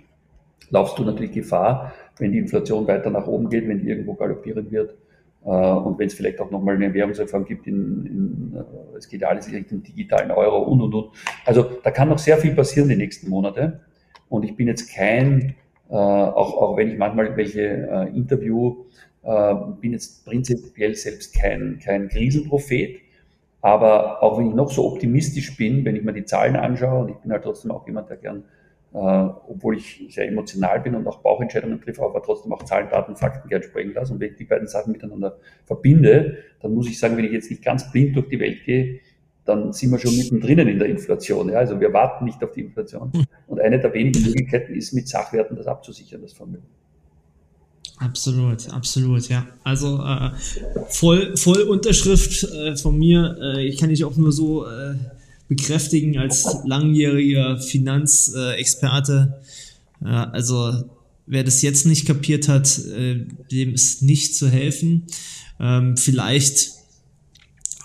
[0.70, 4.72] laufst du natürlich Gefahr, wenn die Inflation weiter nach oben geht, wenn die irgendwo galoppieren
[4.72, 4.96] wird.
[5.44, 9.22] Äh, und wenn es vielleicht auch nochmal eine Währungsreform gibt, in, in, äh, es geht
[9.22, 11.10] ja alles Richtung digitalen Euro und, und, und.
[11.46, 13.82] Also da kann noch sehr viel passieren die nächsten Monate.
[14.30, 15.56] Und ich bin jetzt kein,
[15.90, 18.86] äh, auch, auch wenn ich manchmal welche äh, interview,
[19.24, 23.02] äh, bin jetzt prinzipiell selbst kein, kein Krisenprophet.
[23.62, 27.10] Aber auch wenn ich noch so optimistisch bin, wenn ich mir die Zahlen anschaue, und
[27.10, 28.44] ich bin halt trotzdem auch jemand, der gern
[28.96, 33.18] äh, obwohl ich sehr emotional bin und auch Bauchentscheidungen treffe, aber trotzdem auch Zahlen, Daten,
[33.18, 34.14] Fakten gern sprechen lasse.
[34.14, 37.50] Und wenn ich die beiden Sachen miteinander verbinde, dann muss ich sagen, wenn ich jetzt
[37.50, 39.02] nicht ganz blind durch die Welt gehe,
[39.46, 41.50] dann sind wir schon mittendrin in der Inflation.
[41.50, 41.60] Ja?
[41.60, 43.14] Also wir warten nicht auf die Inflation.
[43.14, 43.24] Hm.
[43.48, 46.66] Und eine der wenigen Möglichkeiten ist, mit Sachwerten das abzusichern, das Vermögen.
[47.98, 49.48] Absolut, absolut, ja.
[49.64, 50.32] Also äh,
[50.90, 53.38] voll, voll Unterschrift äh, von mir.
[53.40, 54.96] Äh, ich kann dich auch nur so äh,
[55.48, 59.40] bekräftigen als langjähriger Finanzexperte.
[60.02, 60.84] also
[61.28, 65.04] wer das jetzt nicht kapiert hat, äh, dem ist nicht zu helfen.
[65.60, 66.72] Ähm, vielleicht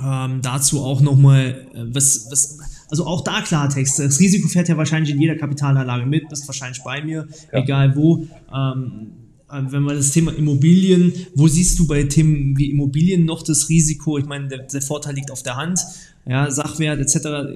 [0.02, 2.58] ähm, dazu auch nochmal, äh, was, was,
[2.88, 3.98] also auch da Klartext.
[3.98, 7.58] Das Risiko fährt ja wahrscheinlich in jeder Kapitalanlage mit, bist wahrscheinlich bei mir, ja.
[7.62, 8.26] egal wo.
[8.54, 9.12] Ähm,
[9.50, 13.68] äh, wenn man das Thema Immobilien, wo siehst du bei Themen wie Immobilien noch das
[13.68, 14.18] Risiko?
[14.18, 15.80] Ich meine, der, der Vorteil liegt auf der Hand
[16.26, 17.50] ja, Sachwert etc.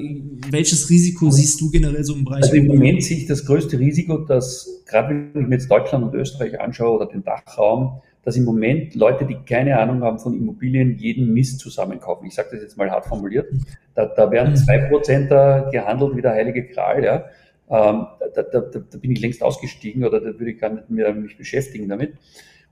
[0.50, 2.44] Welches Risiko siehst du generell so im Bereich?
[2.44, 6.04] Also im Moment sehe ich das größte Risiko, dass gerade wenn ich mir jetzt Deutschland
[6.04, 10.34] und Österreich anschaue oder den Dachraum, dass im Moment Leute, die keine Ahnung haben von
[10.34, 12.26] Immobilien, jeden Mist zusammenkaufen.
[12.26, 13.46] Ich sage das jetzt mal hart formuliert.
[13.94, 14.56] Da, da werden mhm.
[14.56, 17.04] zwei Prozenter gehandelt wie der heilige Gral.
[17.04, 17.24] Ja.
[17.68, 20.90] Ähm, da, da, da, da bin ich längst ausgestiegen oder da würde ich gar nicht
[20.90, 22.14] mehr mich beschäftigen damit.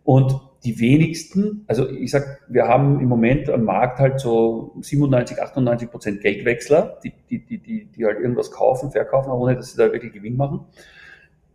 [0.04, 5.40] Und die wenigsten, also ich sag, wir haben im Moment am Markt halt so 97,
[5.40, 9.78] 98 Prozent Geldwechsler, die, die, die, die, die halt irgendwas kaufen, verkaufen, ohne dass sie
[9.78, 10.60] da wirklich Gewinn machen,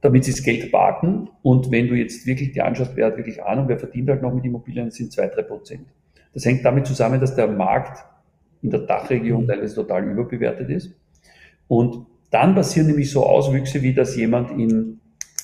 [0.08, 1.30] damit sie das Geld parken.
[1.42, 4.34] Und wenn du jetzt wirklich die anschaust, wer hat wirklich Ahnung, wer verdient halt noch
[4.34, 5.86] mit Immobilien, sind zwei, drei Prozent.
[6.34, 8.06] Das hängt damit zusammen, dass der Markt
[8.62, 9.48] in der Dachregion mhm.
[9.50, 10.92] teilweise total überbewertet ist.
[11.68, 15.02] Und dann passieren nämlich so Auswüchse, wie dass jemand in,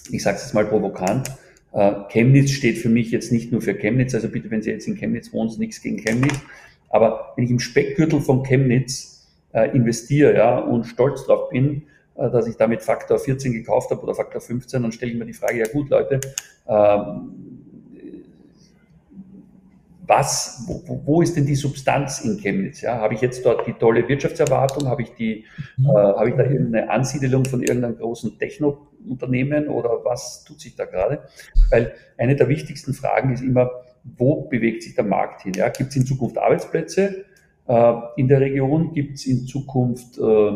[0.09, 1.29] ich sage es jetzt mal provokant,
[1.73, 4.87] äh, Chemnitz steht für mich jetzt nicht nur für Chemnitz, also bitte, wenn Sie jetzt
[4.87, 6.39] in Chemnitz wohnen, nichts gegen Chemnitz.
[6.87, 11.83] Aber wenn ich im Speckgürtel von Chemnitz äh, investiere ja, und stolz drauf bin,
[12.15, 15.33] dass ich damit Faktor 14 gekauft habe oder Faktor 15, dann stelle ich mir die
[15.33, 16.19] Frage, ja gut, Leute,
[16.67, 17.53] ähm,
[20.05, 22.81] was, wo, wo, ist denn die Substanz in Chemnitz?
[22.81, 24.89] Ja, habe ich jetzt dort die tolle Wirtschaftserwartung?
[24.89, 25.45] Habe ich die,
[25.77, 25.85] mhm.
[25.85, 30.85] äh, habe ich da irgendeine Ansiedelung von irgendeinem großen Techno-Unternehmen oder was tut sich da
[30.85, 31.23] gerade?
[31.69, 33.71] Weil eine der wichtigsten Fragen ist immer,
[34.03, 35.53] wo bewegt sich der Markt hin?
[35.53, 37.23] Ja, gibt es in Zukunft Arbeitsplätze
[37.67, 38.93] äh, in der Region?
[38.93, 40.51] Gibt es in Zukunft äh,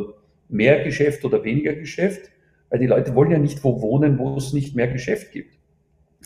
[0.50, 2.32] mehr Geschäft oder weniger Geschäft?
[2.70, 5.56] Weil die Leute wollen ja nicht wo wohnen, wo es nicht mehr Geschäft gibt.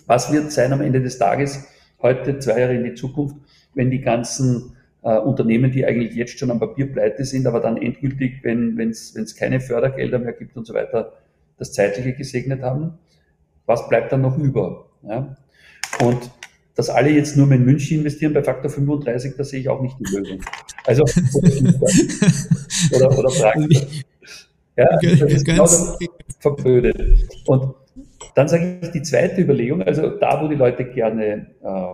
[0.08, 1.68] Was wird sein am Ende des Tages?
[2.02, 3.36] heute, zwei Jahre in die Zukunft,
[3.74, 7.78] wenn die ganzen äh, Unternehmen, die eigentlich jetzt schon am Papier pleite sind, aber dann
[7.78, 11.14] endgültig, wenn es keine Fördergelder mehr gibt und so weiter,
[11.58, 12.98] das Zeitliche gesegnet haben,
[13.66, 14.90] was bleibt dann noch über?
[15.04, 15.36] Ja?
[16.04, 16.32] Und
[16.76, 19.82] dass alle jetzt nur mehr in München investieren bei Faktor 35, da sehe ich auch
[19.82, 20.42] nicht die Lösung.
[20.86, 21.04] Also,
[22.96, 23.88] oder, oder Frankfurt.
[24.82, 25.68] Ja, das ist genau
[26.40, 26.98] verblödet.
[27.46, 27.76] Und
[28.36, 31.94] dann sage ich die zweite Überlegung, also da, wo die Leute gerne äh,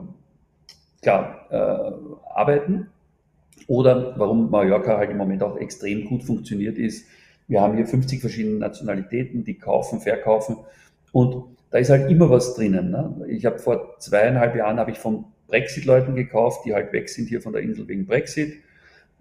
[1.02, 2.88] klar, äh, arbeiten
[3.67, 7.08] oder warum Mallorca halt im Moment auch extrem gut funktioniert ist,
[7.47, 10.58] wir haben hier 50 verschiedene Nationalitäten, die kaufen, verkaufen
[11.12, 12.91] und da ist halt immer was drinnen.
[12.91, 13.26] Ne?
[13.28, 17.41] Ich habe vor zweieinhalb Jahren habe ich von Brexit-Leuten gekauft, die halt weg sind hier
[17.41, 18.62] von der Insel wegen Brexit.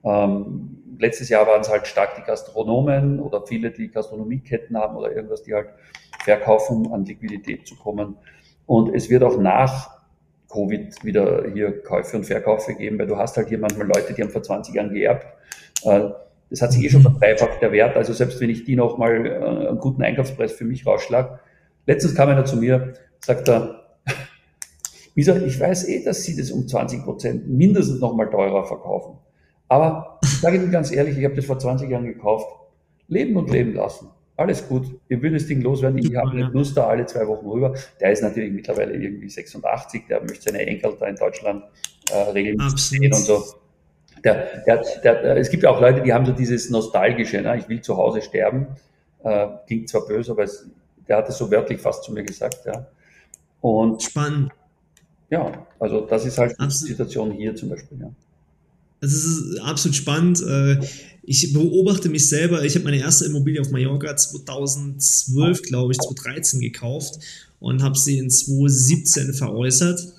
[0.07, 5.15] Ähm, letztes Jahr waren es halt stark die Gastronomen oder viele, die Gastronomieketten haben oder
[5.15, 5.69] irgendwas, die halt
[6.25, 8.17] verkaufen, an Liquidität zu kommen.
[8.67, 9.97] Und es wird auch nach
[10.49, 14.23] Covid wieder hier Käufe und Verkäufe geben, weil du hast halt hier manchmal Leute, die
[14.23, 15.27] haben vor 20 Jahren geerbt.
[15.85, 16.11] Äh,
[16.49, 17.97] das hat sich eh schon verdreifacht, der Wert.
[17.97, 21.41] Also selbst wenn ich die noch mal äh, einen guten Einkaufspreis für mich rausschlag.
[21.87, 23.83] Letztens kam einer zu mir, sagt er,
[25.15, 25.35] Wieso?
[25.35, 29.19] Ich weiß eh, dass Sie das um 20 Prozent mindestens noch mal teurer verkaufen.
[29.69, 32.47] Aber ich sage Ihnen ganz ehrlich, ich habe das vor 20 Jahren gekauft.
[33.09, 35.99] Leben und leben lassen alles gut, wir würden das Ding loswerden.
[35.99, 37.75] Ich habe einen Lust da alle zwei Wochen rüber.
[38.01, 41.65] Der ist natürlich mittlerweile irgendwie 86, der möchte seine Enkel da in Deutschland
[42.11, 43.45] äh, regelmäßig sehen und so.
[44.25, 47.57] Der, der, der, es gibt ja auch Leute, die haben so dieses Nostalgische, ne?
[47.59, 48.67] ich will zu Hause sterben.
[49.23, 50.69] Äh, klingt zwar böse, aber es,
[51.09, 52.67] der hat es so wörtlich fast zu mir gesagt.
[52.67, 52.87] Ja.
[53.61, 54.53] Und Spannend.
[55.31, 55.51] Ja,
[55.81, 56.71] also das ist halt Absolut.
[56.71, 57.99] die Situation hier zum Beispiel.
[58.01, 58.11] Ja.
[59.01, 60.43] Das ist absolut spannend.
[60.43, 60.81] Äh,
[61.23, 62.65] ich beobachte mich selber.
[62.65, 67.19] Ich habe meine erste Immobilie auf Mallorca 2012, glaube ich, 2013 gekauft
[67.59, 70.16] und habe sie in 2017 veräußert.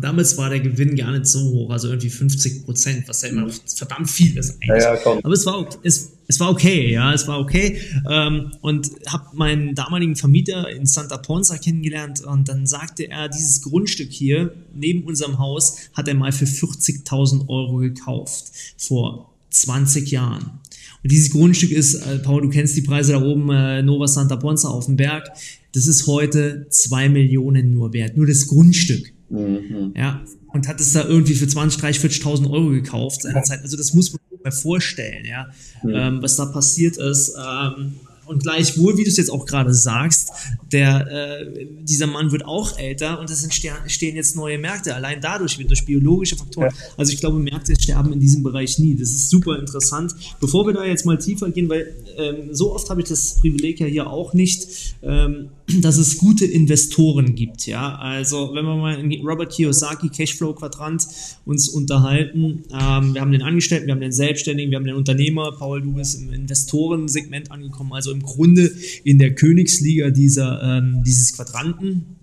[0.00, 3.42] Damals war der Gewinn gar nicht so hoch, also irgendwie 50 Prozent, was ja immer
[3.42, 4.82] noch verdammt viel ist eigentlich.
[4.82, 7.78] Ja, ja, Aber es war, es, es war okay, ja, es war okay.
[8.10, 13.62] Ähm, und habe meinen damaligen Vermieter in Santa Ponza kennengelernt und dann sagte er, dieses
[13.62, 20.60] Grundstück hier neben unserem Haus hat er mal für 40.000 Euro gekauft vor 20 Jahren.
[21.04, 24.34] Und dieses Grundstück ist, äh, Paul, du kennst die Preise da oben, äh, Nova Santa
[24.36, 25.30] Ponza auf dem Berg.
[25.72, 29.13] Das ist heute zwei Millionen nur wert, nur das Grundstück.
[29.30, 29.92] Mhm.
[29.96, 33.62] Ja, und hat es da irgendwie für 20, 30, 40.000 Euro gekauft seinerzeit.
[33.62, 35.48] Also das muss man sich mal vorstellen, ja,
[35.82, 35.94] mhm.
[35.94, 37.34] ähm, was da passiert ist.
[37.36, 37.94] Ähm,
[38.26, 40.30] und gleichwohl, wie du es jetzt auch gerade sagst,
[40.72, 45.56] der, äh, dieser Mann wird auch älter und es entstehen jetzt neue Märkte, allein dadurch,
[45.66, 46.70] durch biologische Faktoren.
[46.70, 46.94] Ja.
[46.96, 48.94] Also ich glaube, Märkte sterben in diesem Bereich nie.
[48.94, 50.14] Das ist super interessant.
[50.40, 53.80] Bevor wir da jetzt mal tiefer gehen, weil ähm, so oft habe ich das Privileg
[53.80, 55.50] ja hier auch nicht, ähm,
[55.80, 57.66] dass es gute Investoren gibt.
[57.66, 61.06] Ja, also wenn wir mal in Robert Kiyosaki Cashflow Quadrant
[61.44, 65.52] uns unterhalten, ähm, wir haben den Angestellten, wir haben den Selbstständigen, wir haben den Unternehmer.
[65.52, 68.70] Paul, du bist im Investorensegment angekommen, also im Grunde
[69.04, 72.16] in der Königsliga dieser, ähm, dieses Quadranten.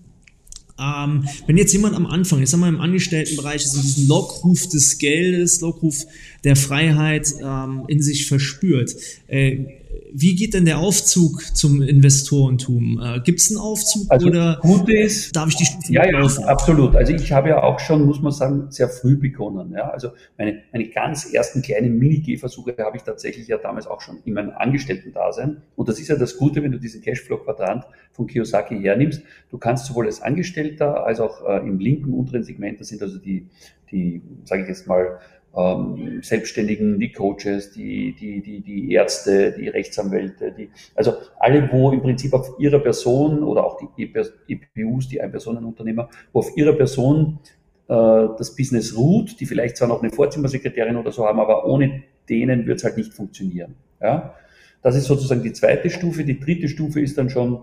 [0.79, 4.97] Ähm, wenn jetzt jemand am Anfang, jetzt haben wir im Angestelltenbereich, in diesem Lockruf des
[4.97, 6.05] Geldes, Lockruf
[6.43, 8.95] der Freiheit ähm, in sich verspürt,
[9.27, 9.80] äh,
[10.13, 13.01] wie geht denn der Aufzug zum Investorentum?
[13.01, 16.19] Äh, Gibt es einen Aufzug also oder gut ist, darf ich die Stufen Ja, ja,
[16.45, 16.95] absolut.
[16.95, 19.71] Also ich habe ja auch schon, muss man sagen, sehr früh begonnen.
[19.73, 19.89] Ja?
[19.89, 24.33] Also meine, meine ganz ersten kleinen Mini-G-Versuche habe ich tatsächlich ja damals auch schon in
[24.33, 25.61] meinem Angestellten-Dasein.
[25.75, 29.21] Und das ist ja das Gute, wenn du diesen Cashflow-Quadrant von Kiyosaki hernimmst.
[29.49, 33.17] Du kannst sowohl als Angestellter als auch äh, im linken unteren Segment, das sind also
[33.17, 33.47] die,
[33.91, 35.19] die sage ich jetzt mal,
[35.55, 41.91] ähm, Selbstständigen, die Coaches, die, die, die, die Ärzte, die Rechtsanwälte, die, also alle, wo
[41.91, 44.03] im Prinzip auf ihrer Person oder auch die
[44.47, 47.39] EPUs, die Ein-Personen-Unternehmer, wo auf ihrer Person
[47.87, 47.93] äh,
[48.37, 52.65] das Business ruht, die vielleicht zwar noch eine Vorzimmersekretärin oder so haben, aber ohne denen
[52.65, 53.75] wird es halt nicht funktionieren.
[54.01, 54.35] Ja?
[54.81, 56.23] Das ist sozusagen die zweite Stufe.
[56.23, 57.61] Die dritte Stufe ist dann schon,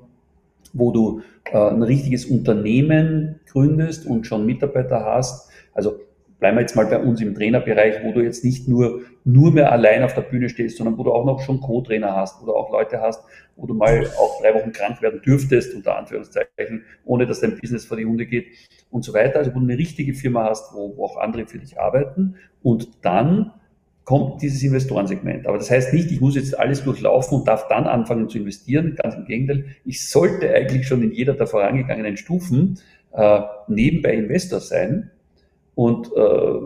[0.74, 5.50] wo du äh, ein richtiges Unternehmen gründest und schon Mitarbeiter hast.
[5.72, 6.00] Also
[6.38, 9.72] bleiben wir jetzt mal bei uns im Trainerbereich, wo du jetzt nicht nur, nur mehr
[9.72, 12.54] allein auf der Bühne stehst, sondern wo du auch noch schon Co-Trainer hast, wo du
[12.54, 13.24] auch Leute hast,
[13.56, 17.84] wo du mal auch drei Wochen krank werden dürftest, unter Anführungszeichen, ohne dass dein Business
[17.84, 18.46] vor die Hunde geht
[18.90, 19.40] und so weiter.
[19.40, 22.88] Also wo du eine richtige Firma hast, wo, wo auch andere für dich arbeiten und
[23.02, 23.52] dann
[24.04, 25.46] kommt dieses Investorensegment.
[25.46, 28.96] Aber das heißt nicht, ich muss jetzt alles durchlaufen und darf dann anfangen zu investieren.
[28.96, 32.78] Ganz im Gegenteil, ich sollte eigentlich schon in jeder der vorangegangenen Stufen
[33.12, 35.10] äh, nebenbei Investor sein,
[35.78, 36.60] und äh,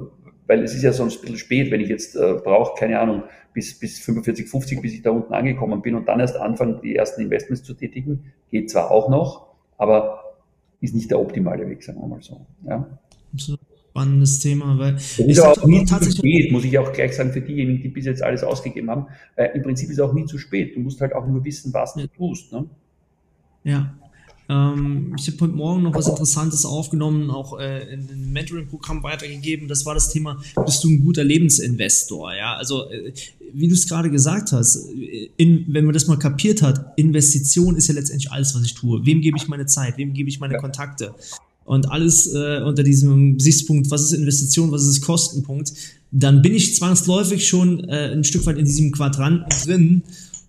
[0.46, 3.24] weil es ist ja sonst ein bisschen spät, wenn ich jetzt äh, brauche, keine Ahnung,
[3.52, 6.96] bis, bis 45, 50, bis ich da unten angekommen bin und dann erst anfangen, die
[6.96, 8.32] ersten Investments zu tätigen.
[8.50, 10.38] Geht zwar auch noch, aber
[10.80, 12.40] ist nicht der optimale Weg, sagen wir mal so.
[12.66, 12.88] Ja.
[13.90, 17.42] Spannendes Thema, weil es ist auch nie zu spät, muss ich auch gleich sagen, für
[17.42, 19.08] diejenigen, die bis jetzt alles ausgegeben haben.
[19.36, 20.74] Äh, Im Prinzip ist es auch nie zu spät.
[20.74, 22.50] Du musst halt auch nur wissen, was du tust.
[22.50, 22.64] Ne?
[23.64, 23.94] Ja,
[24.52, 29.68] ähm, ich habe heute Morgen noch was Interessantes aufgenommen, auch äh, in ein Mentoring-Programm weitergegeben.
[29.68, 32.34] Das war das Thema, bist du ein guter Lebensinvestor?
[32.34, 33.12] Ja, also äh,
[33.54, 34.88] wie du es gerade gesagt hast,
[35.36, 39.04] in, wenn man das mal kapiert hat, Investition ist ja letztendlich alles, was ich tue.
[39.04, 39.98] Wem gebe ich meine Zeit?
[39.98, 40.60] Wem gebe ich meine ja.
[40.60, 41.14] Kontakte?
[41.64, 45.72] Und alles äh, unter diesem Gesichtspunkt, was ist Investition, was ist Kostenpunkt,
[46.10, 50.02] dann bin ich zwangsläufig schon äh, ein Stück weit in diesem Quadranten drin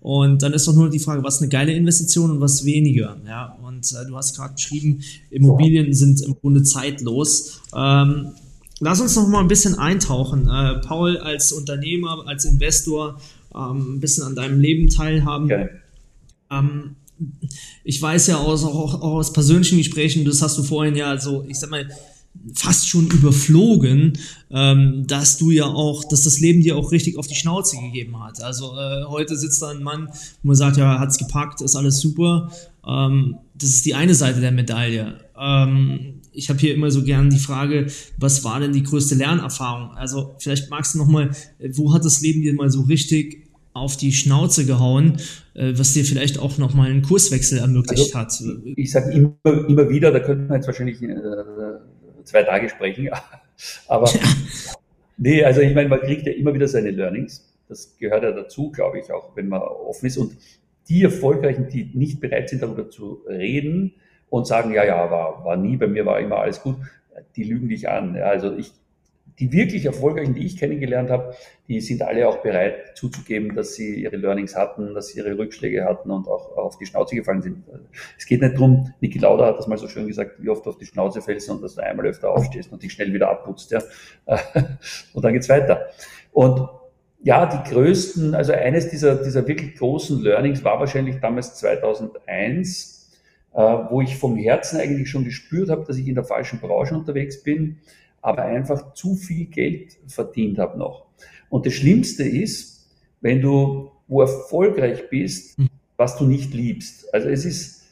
[0.04, 3.16] und dann ist doch nur die Frage, was eine geile Investition und was weniger.
[3.26, 3.56] Ja,
[3.92, 7.60] und äh, du hast gerade beschrieben, Immobilien sind im Grunde zeitlos.
[7.74, 8.32] Ähm,
[8.80, 10.48] lass uns noch mal ein bisschen eintauchen.
[10.48, 13.20] Äh, Paul, als Unternehmer, als Investor,
[13.54, 15.44] ähm, ein bisschen an deinem Leben teilhaben.
[15.44, 15.68] Okay.
[16.50, 16.96] Ähm,
[17.84, 21.44] ich weiß ja aus, auch, auch aus persönlichen Gesprächen, das hast du vorhin ja so,
[21.48, 21.88] ich sag mal,
[22.52, 24.18] fast schon überflogen,
[24.50, 28.22] ähm, dass du ja auch, dass das Leben dir auch richtig auf die Schnauze gegeben
[28.22, 28.42] hat.
[28.42, 30.08] Also äh, heute sitzt da ein Mann,
[30.42, 32.50] wo man sagt, ja, hat's gepackt, ist alles super.
[32.86, 35.20] Ähm, das ist die eine Seite der Medaille.
[35.38, 37.86] Ähm, ich habe hier immer so gern die Frage,
[38.18, 39.96] was war denn die größte Lernerfahrung?
[39.96, 41.30] Also vielleicht magst du noch mal,
[41.72, 45.18] wo hat das Leben dir mal so richtig auf die Schnauze gehauen,
[45.54, 48.62] äh, was dir vielleicht auch noch mal einen Kurswechsel ermöglicht also, hat?
[48.76, 51.16] Ich sage immer, immer wieder, da könnte man jetzt wahrscheinlich äh,
[52.24, 53.08] zwei Tage sprechen.
[53.88, 54.10] Aber
[55.16, 57.44] Nee, also ich meine, man kriegt ja immer wieder seine Learnings.
[57.68, 60.16] Das gehört ja dazu, glaube ich, auch wenn man offen ist.
[60.16, 60.36] Und
[60.88, 63.94] die Erfolgreichen, die nicht bereit sind, darüber zu reden
[64.28, 66.76] und sagen, ja, ja, war, war nie, bei mir war immer alles gut,
[67.36, 68.14] die lügen dich an.
[68.16, 68.72] Ja, also ich,
[69.38, 71.34] die wirklich Erfolgreichen, die ich kennengelernt habe,
[71.68, 75.84] die sind alle auch bereit zuzugeben, dass sie ihre Learnings hatten, dass sie ihre Rückschläge
[75.84, 77.64] hatten und auch auf die Schnauze gefallen sind.
[78.18, 80.70] Es geht nicht darum, Niki Lauda hat das mal so schön gesagt, wie oft du
[80.70, 83.70] auf die Schnauze fällst und dass du einmal öfter aufstehst und dich schnell wieder abputzt.
[83.70, 83.82] Ja.
[85.14, 85.86] Und dann geht's weiter.
[86.32, 86.68] Und
[87.24, 93.10] ja, die größten, also eines dieser, dieser wirklich großen Learnings war wahrscheinlich damals 2001,
[93.52, 96.94] äh, wo ich vom Herzen eigentlich schon gespürt habe, dass ich in der falschen Branche
[96.94, 97.80] unterwegs bin
[98.24, 101.04] aber einfach zu viel Geld verdient habe noch.
[101.50, 102.88] Und das Schlimmste ist,
[103.20, 105.68] wenn du wo erfolgreich bist, hm.
[105.98, 107.12] was du nicht liebst.
[107.12, 107.84] Also es ist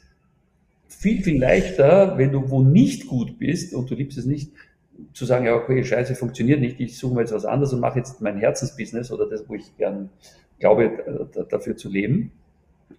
[0.87, 4.51] viel, viel leichter, wenn du wo nicht gut bist und du liebst es nicht,
[5.13, 7.99] zu sagen, ja, okay, scheiße, funktioniert nicht, ich suche mir jetzt was anderes und mache
[7.99, 10.09] jetzt mein Herzensbusiness oder das, wo ich gern
[10.59, 12.31] glaube, dafür zu leben.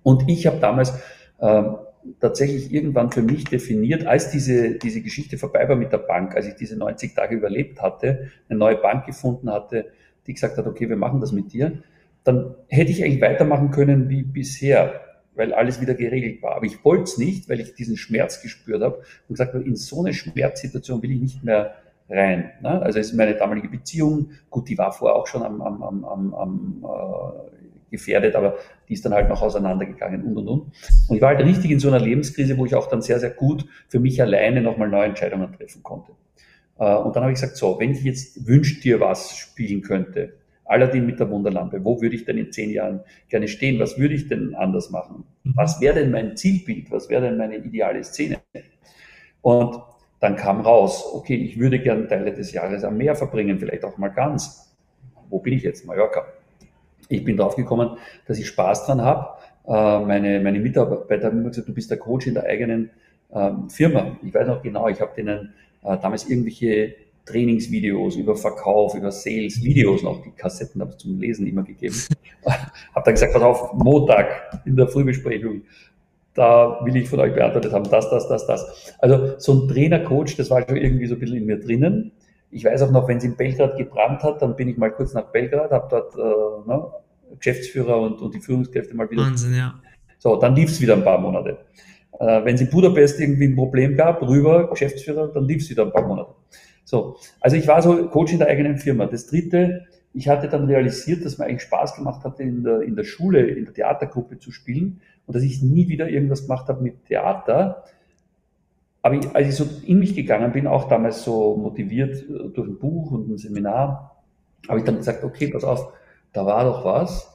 [0.02, 0.92] Und ich habe damals
[1.40, 1.76] ähm,
[2.20, 6.46] tatsächlich irgendwann für mich definiert, als diese, diese Geschichte vorbei war mit der Bank, als
[6.46, 9.86] ich diese 90 Tage überlebt hatte, eine neue Bank gefunden hatte,
[10.26, 11.82] die gesagt hat, okay, wir machen das mit dir,
[12.22, 15.00] dann hätte ich eigentlich weitermachen können wie bisher,
[15.34, 16.56] weil alles wieder geregelt war.
[16.56, 19.76] Aber ich wollte es nicht, weil ich diesen Schmerz gespürt habe und gesagt habe, in
[19.76, 21.74] so eine Schmerzsituation will ich nicht mehr
[22.08, 22.50] rein.
[22.62, 22.82] Ne?
[22.82, 26.04] Also es ist meine damalige Beziehung, gut, die war vorher auch schon am, am, am,
[26.04, 28.56] am, am äh, gefährdet, aber
[28.88, 30.60] die ist dann halt noch auseinandergegangen und und und.
[31.08, 33.30] Und ich war halt richtig in so einer Lebenskrise, wo ich auch dann sehr, sehr
[33.30, 36.12] gut für mich alleine nochmal neue Entscheidungen treffen konnte.
[36.78, 40.34] Äh, und dann habe ich gesagt, so, wenn ich jetzt wünscht dir was spielen könnte,
[40.66, 43.78] Aladdin mit der Wunderlampe, wo würde ich denn in zehn Jahren gerne stehen?
[43.78, 45.24] Was würde ich denn anders machen?
[45.44, 45.52] Mhm.
[45.56, 46.90] Was wäre denn mein Zielbild?
[46.90, 48.38] Was wäre denn meine ideale Szene?
[49.42, 49.76] Und
[50.24, 53.98] dann kam raus, okay, ich würde gerne Teile des Jahres am Meer verbringen, vielleicht auch
[53.98, 54.74] mal ganz.
[55.28, 55.84] Wo bin ich jetzt?
[55.84, 56.24] Mallorca.
[57.10, 59.36] Ich bin draufgekommen, dass ich Spaß dran habe.
[59.66, 62.88] Äh, meine, meine Mitarbeiter haben immer gesagt, du bist der Coach in der eigenen
[63.34, 64.16] ähm, Firma.
[64.22, 66.94] Ich weiß noch genau, ich habe denen äh, damals irgendwelche
[67.26, 71.96] Trainingsvideos über Verkauf, über Sales, Videos noch, die Kassetten habe ich zum Lesen immer gegeben.
[72.46, 75.64] habe dann gesagt, pass auf, Montag in der Frühbesprechung,
[76.34, 78.94] da will ich von euch beantwortet haben, das, das, das, das.
[78.98, 82.12] Also so ein Trainer-Coach, das war schon irgendwie so ein bisschen in mir drinnen.
[82.50, 85.14] Ich weiß auch noch, wenn es in Belgrad gebrannt hat, dann bin ich mal kurz
[85.14, 86.86] nach Belgrad, habe dort äh, ne,
[87.38, 89.22] Geschäftsführer und, und die Führungskräfte mal wieder.
[89.22, 89.74] Wahnsinn, ja.
[90.18, 91.58] So, dann lief es wieder ein paar Monate.
[92.18, 95.84] Äh, wenn es in Budapest irgendwie ein Problem gab, rüber, Geschäftsführer, dann lief es wieder
[95.84, 96.30] ein paar Monate.
[96.84, 99.06] So, also ich war so Coach in der eigenen Firma.
[99.06, 102.96] Das dritte, ich hatte dann realisiert, dass mir eigentlich Spaß gemacht hatte, in der, in
[102.96, 106.82] der Schule, in der Theatergruppe zu spielen und dass ich nie wieder irgendwas gemacht habe
[106.82, 107.84] mit Theater,
[109.04, 112.66] aber ich, als ich so in mich gegangen bin, auch damals so motiviert äh, durch
[112.66, 114.22] ein Buch und ein Seminar,
[114.66, 115.92] habe ich dann gesagt, okay, pass auf,
[116.32, 117.30] da war doch was.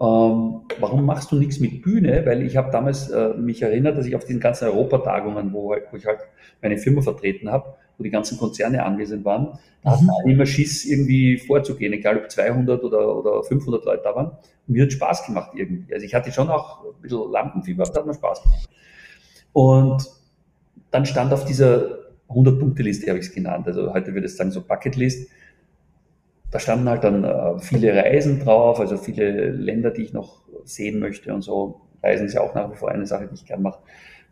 [0.00, 2.26] Ähm, warum machst du nichts mit Bühne?
[2.26, 5.84] Weil ich habe damals äh, mich erinnert, dass ich auf diesen ganzen Europatagungen, wo, halt,
[5.92, 6.18] wo ich halt
[6.60, 10.10] meine Firma vertreten habe, wo die ganzen Konzerne anwesend waren, da mhm.
[10.10, 14.28] hatten immer Schiss, irgendwie vorzugehen, egal ob 200 oder, oder 500 Leute da waren.
[14.66, 15.92] Und mir hat Spaß gemacht irgendwie.
[15.92, 18.68] Also ich hatte schon auch ein bisschen Lampenfieber, aber da hat mir Spaß gemacht.
[19.52, 20.06] Und
[20.90, 24.62] dann stand auf dieser 100-Punkte-Liste, habe ich es genannt, also heute würde ich sagen so
[24.62, 25.28] Bucketlist,
[26.50, 31.00] da standen halt dann äh, viele Reisen drauf, also viele Länder, die ich noch sehen
[31.00, 31.80] möchte und so.
[32.02, 33.80] Reisen ist ja auch nach wie vor eine Sache, die ich gern mache.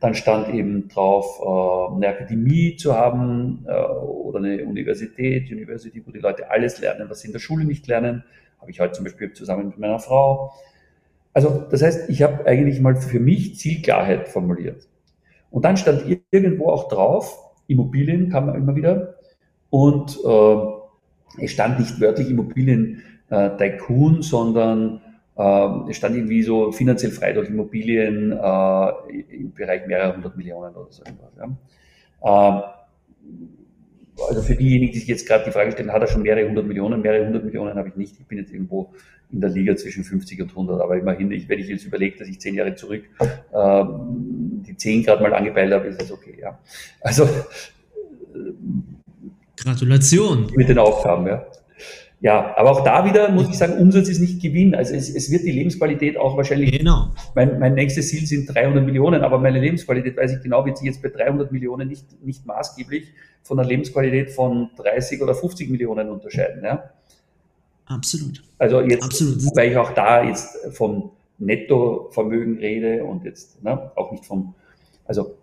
[0.02, 6.10] Dann stand eben drauf, äh, eine Akademie zu haben äh, oder eine Universität, University, wo
[6.10, 8.24] die Leute alles lernen, was sie in der Schule nicht lernen.
[8.60, 10.54] Habe ich heute zum Beispiel zusammen mit meiner Frau.
[11.32, 14.88] Also das heißt, ich habe eigentlich mal für mich Zielklarheit formuliert.
[15.52, 17.38] Und dann stand irgendwo auch drauf,
[17.68, 19.14] Immobilien kam immer wieder.
[19.70, 25.00] Und äh, es stand nicht wörtlich Immobilien äh, Tycoon, sondern
[25.36, 28.88] äh, es stand irgendwie so finanziell frei durch Immobilien äh,
[29.34, 31.32] im Bereich mehrerer hundert Millionen oder so irgendwas.
[31.38, 32.58] Ja.
[32.58, 32.62] Äh,
[34.28, 36.66] also für diejenigen, die sich jetzt gerade die Frage stellen, hat er schon mehrere hundert
[36.66, 37.00] Millionen?
[37.00, 38.20] Mehrere hundert Millionen habe ich nicht.
[38.20, 38.92] Ich bin jetzt irgendwo
[39.32, 40.80] in der Liga zwischen 50 und 100.
[40.80, 43.04] Aber immerhin, ich, wenn ich jetzt überlege, dass ich zehn Jahre zurück
[43.54, 46.36] ähm, die zehn gerade mal angepeilt habe, ist das okay.
[46.40, 46.58] Ja.
[47.00, 47.28] Also
[49.56, 50.50] Gratulation.
[50.54, 51.46] Mit den Aufgaben, ja.
[52.22, 54.76] Ja, aber auch da wieder muss ich sagen, Umsatz ist nicht Gewinn.
[54.76, 56.78] Also es, es wird die Lebensqualität auch wahrscheinlich.
[56.78, 57.10] Genau.
[57.34, 60.86] Mein, mein nächstes Ziel sind 300 Millionen, aber meine Lebensqualität, weiß ich genau, wird sich
[60.86, 63.08] jetzt bei 300 Millionen nicht, nicht maßgeblich
[63.42, 66.62] von der Lebensqualität von 30 oder 50 Millionen unterscheiden.
[66.62, 66.90] Ja?
[67.86, 68.44] Absolut.
[68.56, 69.56] Also jetzt, Absolut.
[69.56, 74.54] weil ich auch da jetzt vom Nettovermögen rede und jetzt ne, auch nicht vom,
[75.04, 75.34] also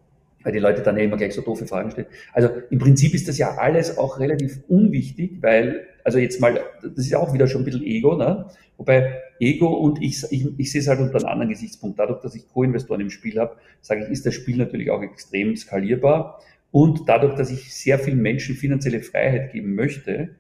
[0.44, 2.08] weil die Leute dann ja immer gleich so doofe Fragen stellen.
[2.32, 7.06] Also im Prinzip ist das ja alles auch relativ unwichtig, weil, also jetzt mal, das
[7.06, 8.46] ist auch wieder schon ein bisschen Ego, ne?
[8.78, 12.00] Wobei Ego und ich, ich, ich sehe es halt unter einem anderen Gesichtspunkt.
[12.00, 15.56] Dadurch, dass ich Co-Investoren im Spiel habe, sage ich, ist das Spiel natürlich auch extrem
[15.58, 16.40] skalierbar.
[16.72, 20.36] Und dadurch, dass ich sehr vielen Menschen finanzielle Freiheit geben möchte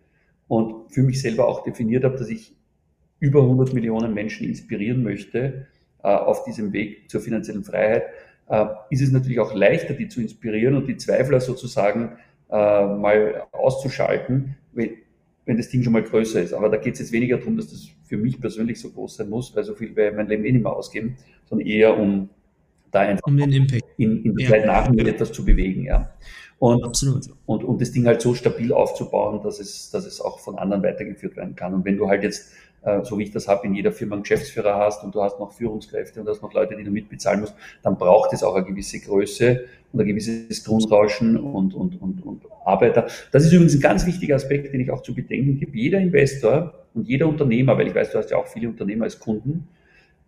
[0.48, 2.56] und für mich selber auch definiert habe, dass ich
[3.20, 5.68] über 100 Millionen Menschen inspirieren möchte
[6.04, 8.04] äh, auf diesem Weg zur finanziellen Freiheit,
[8.48, 12.18] äh, ist es natürlich auch leichter, die zu inspirieren und die Zweifler sozusagen
[12.50, 14.92] äh, mal auszuschalten, wenn,
[15.50, 16.54] wenn das Ding schon mal größer ist.
[16.54, 19.30] Aber da geht es jetzt weniger darum, dass das für mich persönlich so groß sein
[19.30, 22.30] muss, weil so viel werde ich mein Leben eh nicht mehr ausgeben, sondern eher um
[22.92, 23.86] da einfach um den Impact.
[23.98, 24.52] in, in der ja.
[24.52, 25.86] Zeit nach mir etwas zu bewegen.
[25.86, 26.12] Ja.
[26.60, 27.28] Und, Absolut.
[27.46, 30.84] Und, und das Ding halt so stabil aufzubauen, dass es, dass es auch von anderen
[30.84, 31.74] weitergeführt werden kann.
[31.74, 34.24] Und wenn du halt jetzt äh, so wie ich das habe, in jeder Firma einen
[34.24, 37.42] Geschäftsführer hast und du hast noch Führungskräfte und du hast noch Leute, die du mitbezahlen
[37.42, 42.26] musst, dann braucht es auch eine gewisse Größe und ein gewisses Grundrauschen und, und, und,
[42.26, 43.08] und Arbeiter.
[43.32, 45.78] Das ist übrigens ein ganz wichtiger Aspekt, den ich auch zu bedenken gebe.
[45.78, 49.20] Jeder Investor und jeder Unternehmer, weil ich weiß, du hast ja auch viele Unternehmer als
[49.20, 49.68] Kunden,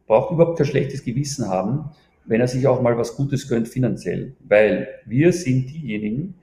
[0.08, 1.92] braucht überhaupt kein schlechtes Gewissen haben,
[2.32, 4.32] wenn er sich auch mal was Gutes gönnt finanziell.
[4.40, 6.34] Weil wir sind diejenigen,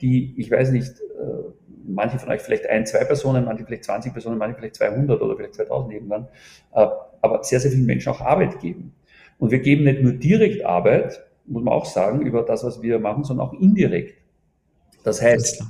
[0.00, 1.50] die, ich weiß nicht, äh,
[1.86, 5.36] manche von euch vielleicht ein, zwei Personen, manche vielleicht 20 Personen, manche vielleicht 200 oder
[5.36, 6.28] vielleicht 2000 irgendwann,
[6.72, 6.86] äh,
[7.20, 8.94] aber sehr, sehr vielen Menschen auch Arbeit geben.
[9.38, 12.98] Und wir geben nicht nur direkt Arbeit, muss man auch sagen, über das, was wir
[12.98, 14.14] machen, sondern auch indirekt.
[15.02, 15.62] Das heißt,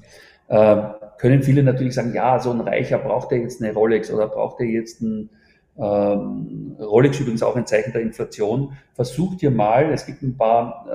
[0.51, 0.77] äh,
[1.19, 4.61] können viele natürlich sagen, ja, so ein Reicher braucht er jetzt eine Rolex oder braucht
[4.61, 5.31] er jetzt ein
[5.77, 8.77] ähm, Rolex übrigens auch ein Zeichen der Inflation.
[8.95, 10.87] Versucht ihr mal, es gibt ein paar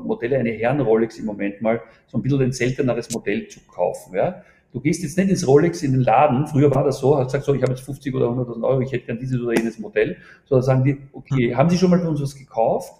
[0.00, 4.16] äh, Modelle, eine Herren-Rolex im Moment mal, so ein bisschen ein selteneres Modell zu kaufen.
[4.16, 4.42] Ja?
[4.72, 7.44] Du gehst jetzt nicht ins Rolex in den Laden, früher war das so, hast gesagt,
[7.44, 10.16] so, ich habe jetzt 50 oder 100.000 Euro, ich hätte gern dieses oder jenes Modell,
[10.46, 12.92] sondern sagen die, okay, haben Sie schon mal bei uns was gekauft?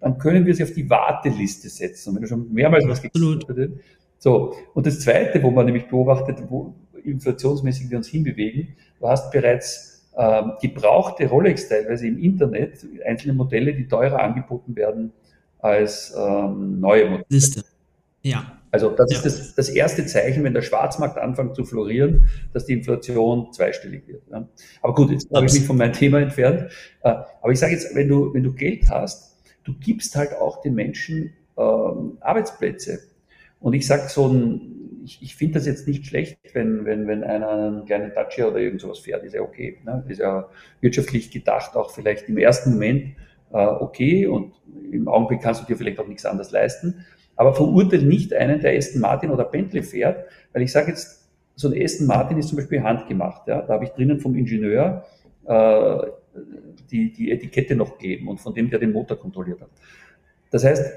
[0.00, 2.08] Dann können wir Sie auf die Warteliste setzen.
[2.08, 3.70] Und wenn du schon mehrmals was gekauft hast,
[4.18, 4.54] so.
[4.74, 6.74] Und das Zweite, wo man nämlich beobachtet, wo
[7.04, 13.74] inflationsmäßig wir uns hinbewegen, du hast bereits ähm, gebrauchte Rolex teilweise im Internet, einzelne Modelle,
[13.74, 15.12] die teurer angeboten werden
[15.58, 17.26] als ähm, neue Modelle.
[17.28, 17.64] Liste.
[18.22, 18.58] Ja.
[18.70, 19.18] Also das ja.
[19.18, 24.06] ist das, das erste Zeichen, wenn der Schwarzmarkt anfängt zu florieren, dass die Inflation zweistellig
[24.06, 24.22] wird.
[24.30, 24.48] Ja.
[24.80, 26.70] Aber gut, jetzt habe ich mich von meinem Thema entfernt.
[27.02, 30.62] Äh, aber ich sage jetzt, wenn du, wenn du Geld hast, du gibst halt auch
[30.62, 33.00] den Menschen ähm, Arbeitsplätze.
[33.60, 37.24] Und ich sage so ein, ich, ich finde das jetzt nicht schlecht, wenn, wenn, wenn
[37.24, 39.78] einer einen kleinen Dacia oder irgend sowas fährt, ist ja okay.
[39.84, 40.04] Ne?
[40.08, 40.48] Ist ja
[40.80, 43.14] wirtschaftlich gedacht auch vielleicht im ersten Moment
[43.52, 44.54] äh, okay und
[44.90, 47.04] im Augenblick kannst du dir vielleicht auch nichts anderes leisten.
[47.36, 51.68] Aber verurteilt nicht einen, der Aston Martin oder Bentley fährt, weil ich sage jetzt, so
[51.68, 53.48] ein Aston Martin ist zum Beispiel handgemacht.
[53.48, 53.62] Ja?
[53.62, 55.04] Da habe ich drinnen vom Ingenieur
[55.44, 55.96] äh,
[56.90, 59.70] die, die Etikette noch gegeben und von dem, der den Motor kontrolliert hat.
[60.50, 60.92] Das heißt,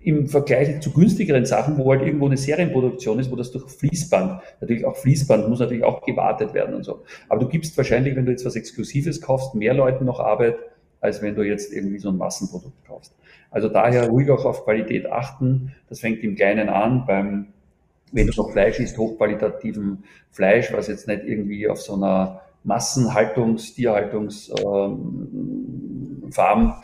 [0.00, 4.40] im Vergleich zu günstigeren Sachen, wo halt irgendwo eine Serienproduktion ist, wo das durch Fließband,
[4.60, 7.02] natürlich auch Fließband muss natürlich auch gewartet werden und so.
[7.28, 10.56] Aber du gibst wahrscheinlich, wenn du jetzt was Exklusives kaufst, mehr Leuten noch Arbeit,
[11.00, 13.12] als wenn du jetzt irgendwie so ein Massenprodukt kaufst.
[13.50, 15.74] Also daher ruhig auch auf Qualität achten.
[15.88, 17.46] Das fängt im Kleinen an beim,
[18.12, 23.74] wenn du noch Fleisch isst, hochqualitativen Fleisch, was jetzt nicht irgendwie auf so einer Massenhaltungs-,
[23.74, 26.74] Tierhaltungsfarm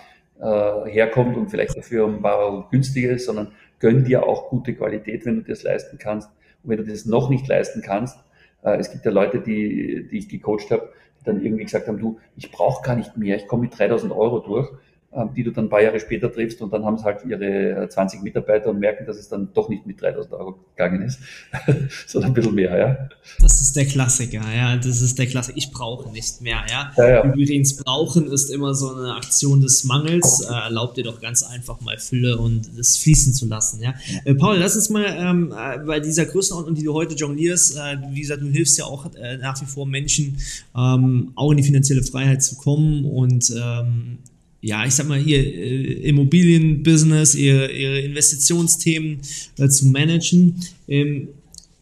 [0.41, 4.74] äh, herkommt und vielleicht dafür ein paar Euro günstiger ist, sondern gönn dir auch gute
[4.74, 6.30] Qualität, wenn du das leisten kannst.
[6.62, 8.18] Und wenn du das noch nicht leisten kannst,
[8.62, 11.99] äh, es gibt ja Leute, die, die ich gecoacht habe, die dann irgendwie gesagt haben,
[11.99, 14.70] du, ich brauche gar nicht mehr, ich komme mit 3000 Euro durch.
[15.17, 17.89] Ähm, die du dann ein paar Jahre später triffst und dann haben sie halt ihre
[17.89, 21.21] 20 äh, Mitarbeiter und merken, dass es dann doch nicht mit 3000 Euro gegangen ist,
[22.09, 23.09] sondern ein bisschen mehr, ja.
[23.41, 25.57] Das ist der Klassiker, ja, das ist der Klassiker.
[25.57, 26.91] Ich brauche nicht mehr, ja.
[26.97, 27.25] ja, ja.
[27.33, 30.41] Übrigens, brauchen ist immer so eine Aktion des Mangels.
[30.41, 33.95] Äh, erlaubt dir doch ganz einfach mal Fülle und es fließen zu lassen, ja.
[34.25, 37.99] Äh, Paul, lass uns mal ähm, äh, bei dieser Größenordnung, die du heute jonglierst, äh,
[38.11, 40.39] wie gesagt, du hilfst ja auch äh, nach wie vor Menschen,
[40.77, 44.19] ähm, auch in die finanzielle Freiheit zu kommen und ähm,
[44.65, 49.19] ja, ich sag mal, ihr äh, Immobilienbusiness, ihr, ihre Investitionsthemen
[49.59, 50.55] äh, zu managen.
[50.89, 51.29] Ähm,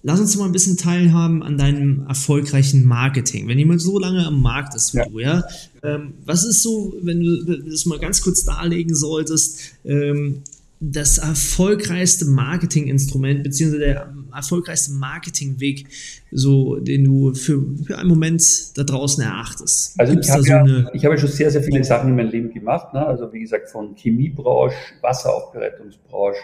[0.03, 3.47] lass uns mal ein bisschen teilhaben an deinem erfolgreichen Marketing.
[3.47, 5.05] Wenn jemand so lange am Markt ist wie ja.
[5.07, 5.45] du, ja,
[5.85, 10.43] ähm, was ist so, wenn du das mal ganz kurz darlegen solltest, ähm,
[10.81, 15.87] das erfolgreichste Marketinginstrument beziehungsweise der erfolgreichste Marketingweg,
[16.31, 19.99] so den du für, für einen Moment da draußen erachtest?
[19.99, 22.53] Also ich habe, so ja, ich habe schon sehr, sehr viele Sachen in meinem Leben
[22.53, 22.93] gemacht.
[22.95, 23.05] Ne?
[23.07, 26.41] Also wie gesagt, von Chemiebranche, Wasseraufbereitungsbranche,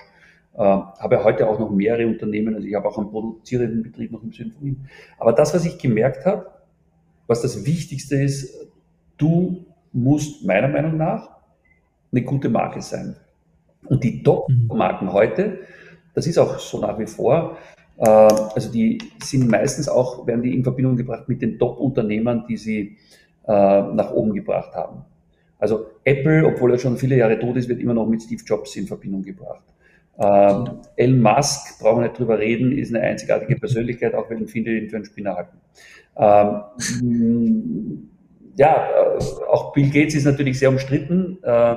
[0.55, 2.55] äh, habe ja heute auch noch mehrere Unternehmen.
[2.55, 4.76] Also ich habe auch einen produzierenden Betrieb noch im ihm.
[5.18, 6.47] Aber das, was ich gemerkt habe,
[7.26, 8.68] was das Wichtigste ist,
[9.18, 11.28] du musst meiner Meinung nach
[12.11, 13.16] eine gute Marke sein.
[13.84, 15.61] Und die Top-Marken heute,
[16.18, 17.56] das ist auch so nach wie vor,
[17.96, 22.56] äh, also die sind meistens auch, werden die in Verbindung gebracht mit den Top-Unternehmern, die
[22.56, 22.96] sie
[23.46, 25.04] äh, nach oben gebracht haben.
[25.60, 28.74] Also Apple, obwohl er schon viele Jahre tot ist, wird immer noch mit Steve Jobs
[28.74, 29.62] in Verbindung gebracht.
[30.18, 34.76] Ähm, Elon Musk, brauchen wir nicht drüber reden, ist eine einzigartige Persönlichkeit, auch wenn viele
[34.76, 35.58] ihn für einen Spinner halten.
[36.16, 38.08] Ähm,
[38.56, 41.38] ja, äh, auch Bill Gates ist natürlich sehr umstritten.
[41.44, 41.76] Äh,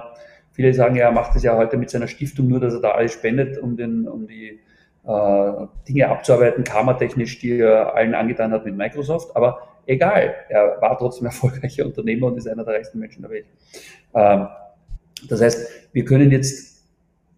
[0.52, 2.91] viele sagen ja, er macht es ja heute mit seiner Stiftung nur, dass er da
[2.91, 4.60] alles spendet, um, den, um die
[5.06, 9.36] äh, Dinge abzuarbeiten, karmatechnisch, die er allen angetan hat mit Microsoft.
[9.36, 13.45] Aber egal, er war trotzdem erfolgreicher Unternehmer und ist einer der reichsten Menschen der Welt.
[14.14, 14.47] Ähm,
[15.30, 16.84] das heißt, wir können jetzt,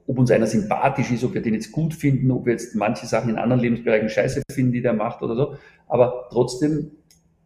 [0.07, 3.05] ob uns einer sympathisch ist, ob wir den jetzt gut finden, ob wir jetzt manche
[3.05, 5.55] Sachen in anderen Lebensbereichen scheiße finden, die der macht oder so,
[5.87, 6.91] aber trotzdem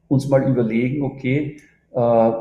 [0.07, 1.59] uns mal überlegen, okay,
[1.93, 2.31] äh,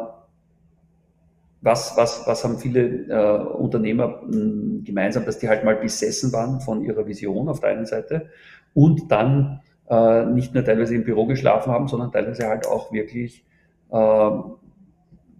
[1.66, 6.32] was, was, was haben viele äh, Unternehmer mh, hm, gemeinsam, dass die halt mal besessen
[6.32, 8.30] waren von ihrer Vision auf der einen Seite
[8.72, 9.60] und dann
[9.90, 13.44] äh, nicht nur teilweise im Büro geschlafen haben, sondern teilweise halt auch wirklich
[13.90, 14.30] äh,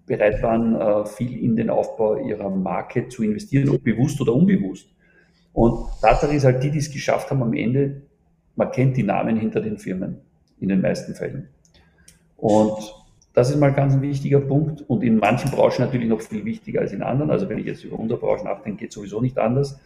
[0.06, 4.88] bereit waren, äh, viel in den Aufbau ihrer Marke zu investieren, ob bewusst oder unbewusst.
[5.52, 8.02] Und Tatsache ist halt, die, die es geschafft haben am Ende,
[8.56, 10.18] man kennt die Namen hinter den Firmen
[10.58, 11.48] in den meisten Fällen.
[12.36, 13.05] Und
[13.36, 16.80] das ist mal ganz ein wichtiger Punkt und in manchen Branchen natürlich noch viel wichtiger
[16.80, 17.30] als in anderen.
[17.30, 19.78] Also wenn ich jetzt über unsere Branche nachdenke, geht sowieso nicht anders.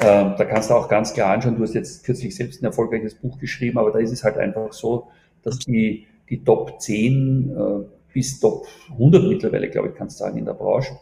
[0.00, 3.16] Ähm, da kannst du auch ganz klar anschauen, du hast jetzt kürzlich selbst ein erfolgreiches
[3.16, 5.08] Buch geschrieben, aber da ist es halt einfach so,
[5.42, 10.38] dass die, die Top 10 äh, bis Top 100 mittlerweile, glaube ich, kannst du sagen,
[10.38, 10.92] in der Branche,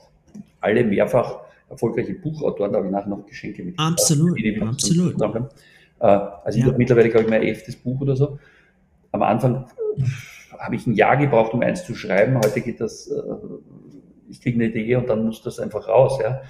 [0.63, 3.79] alle mehrfach erfolgreiche Buchautoren, da habe ich nachher noch Geschenke mit.
[3.79, 5.21] Absolut, die absolut.
[5.21, 6.69] Äh, also ich ja.
[6.69, 8.39] habe mittlerweile, glaube ich, mein elftes Buch oder so.
[9.13, 9.67] Am Anfang
[10.61, 12.37] habe ich ein Jahr gebraucht, um eins zu schreiben.
[12.37, 13.23] Heute geht das, äh,
[14.29, 16.19] ich kriege eine Idee und dann muss das einfach raus.
[16.23, 16.43] Ja.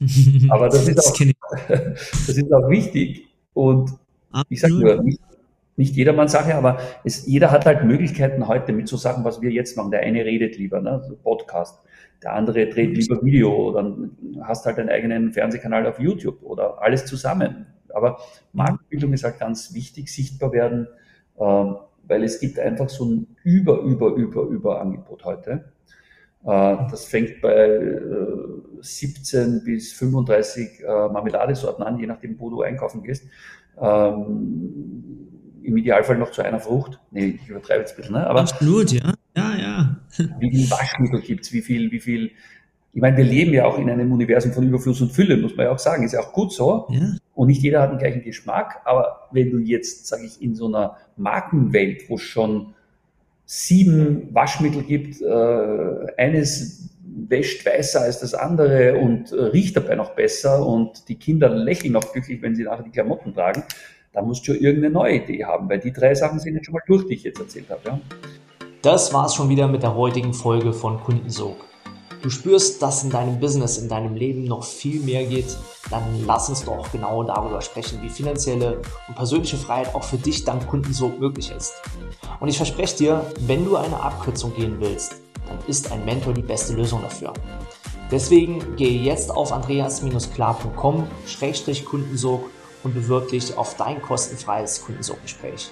[0.50, 1.16] Aber das ist, auch,
[1.68, 3.28] das ist auch wichtig.
[3.52, 3.90] Und
[4.48, 5.20] ich sage nur, nicht,
[5.76, 9.50] nicht jedermanns Sache, aber es, jeder hat halt Möglichkeiten heute mit so Sachen, was wir
[9.50, 9.92] jetzt machen.
[9.92, 11.80] Der eine redet lieber, ne, Podcast.
[12.22, 13.72] Der andere dreht lieber Video.
[13.72, 14.10] Dann
[14.42, 17.66] hast halt einen eigenen Fernsehkanal auf YouTube oder alles zusammen.
[17.92, 18.18] Aber
[18.52, 20.88] Marktbildung ist halt ganz wichtig, sichtbar werden.
[21.38, 21.76] Ähm,
[22.06, 25.72] weil es gibt einfach so ein über, über, über, über Angebot heute.
[26.44, 28.00] Äh, das fängt bei
[28.80, 33.24] 17 äh, bis 35 äh, Marmeladesorten an, je nachdem, wo du einkaufen gehst.
[33.80, 35.28] Ähm,
[35.62, 36.98] Im Idealfall noch zu einer Frucht.
[37.10, 38.26] Nee, ich übertreibe jetzt ein bisschen, ne?
[38.26, 39.14] Aber Absolut, ja.
[39.36, 39.96] Ja, ja.
[40.38, 41.52] Wie viel Waschmittel gibt's?
[41.52, 42.30] Wie viel, wie viel
[42.94, 45.66] ich meine, wir leben ja auch in einem Universum von Überfluss und Fülle, muss man
[45.66, 46.04] ja auch sagen.
[46.04, 46.86] Ist ja auch gut so.
[46.90, 47.16] Ja.
[47.34, 48.82] Und nicht jeder hat den gleichen Geschmack.
[48.84, 52.74] Aber wenn du jetzt, sage ich, in so einer Markenwelt, wo schon
[53.46, 56.90] sieben Waschmittel gibt, äh, eines
[57.28, 61.92] wäscht weißer als das andere und äh, riecht dabei noch besser und die Kinder lächeln
[61.92, 63.62] noch glücklich, wenn sie nachher die Klamotten tragen,
[64.12, 66.82] da musst du irgendeine neue Idee haben, weil die drei Sachen sind jetzt schon mal
[66.86, 67.80] durch, die ich jetzt erzählt habe.
[67.84, 68.00] Ja.
[68.82, 71.56] Das war's schon wieder mit der heutigen Folge von Kundensog
[72.24, 75.58] du spürst, dass in deinem Business, in deinem Leben noch viel mehr geht,
[75.90, 80.42] dann lass uns doch genau darüber sprechen, wie finanzielle und persönliche Freiheit auch für dich
[80.42, 81.74] dank Kundensog möglich ist.
[82.40, 85.16] Und ich verspreche dir, wenn du eine Abkürzung gehen willst,
[85.46, 87.34] dann ist ein Mentor die beste Lösung dafür.
[88.10, 92.40] Deswegen gehe jetzt auf andreas-klar.com-kundensog
[92.84, 95.70] und bewirb dich auf dein kostenfreies Kundensoggespräch.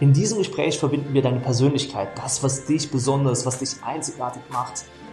[0.00, 4.86] In diesem Gespräch verbinden wir deine Persönlichkeit, das, was dich besonders, was dich einzigartig macht,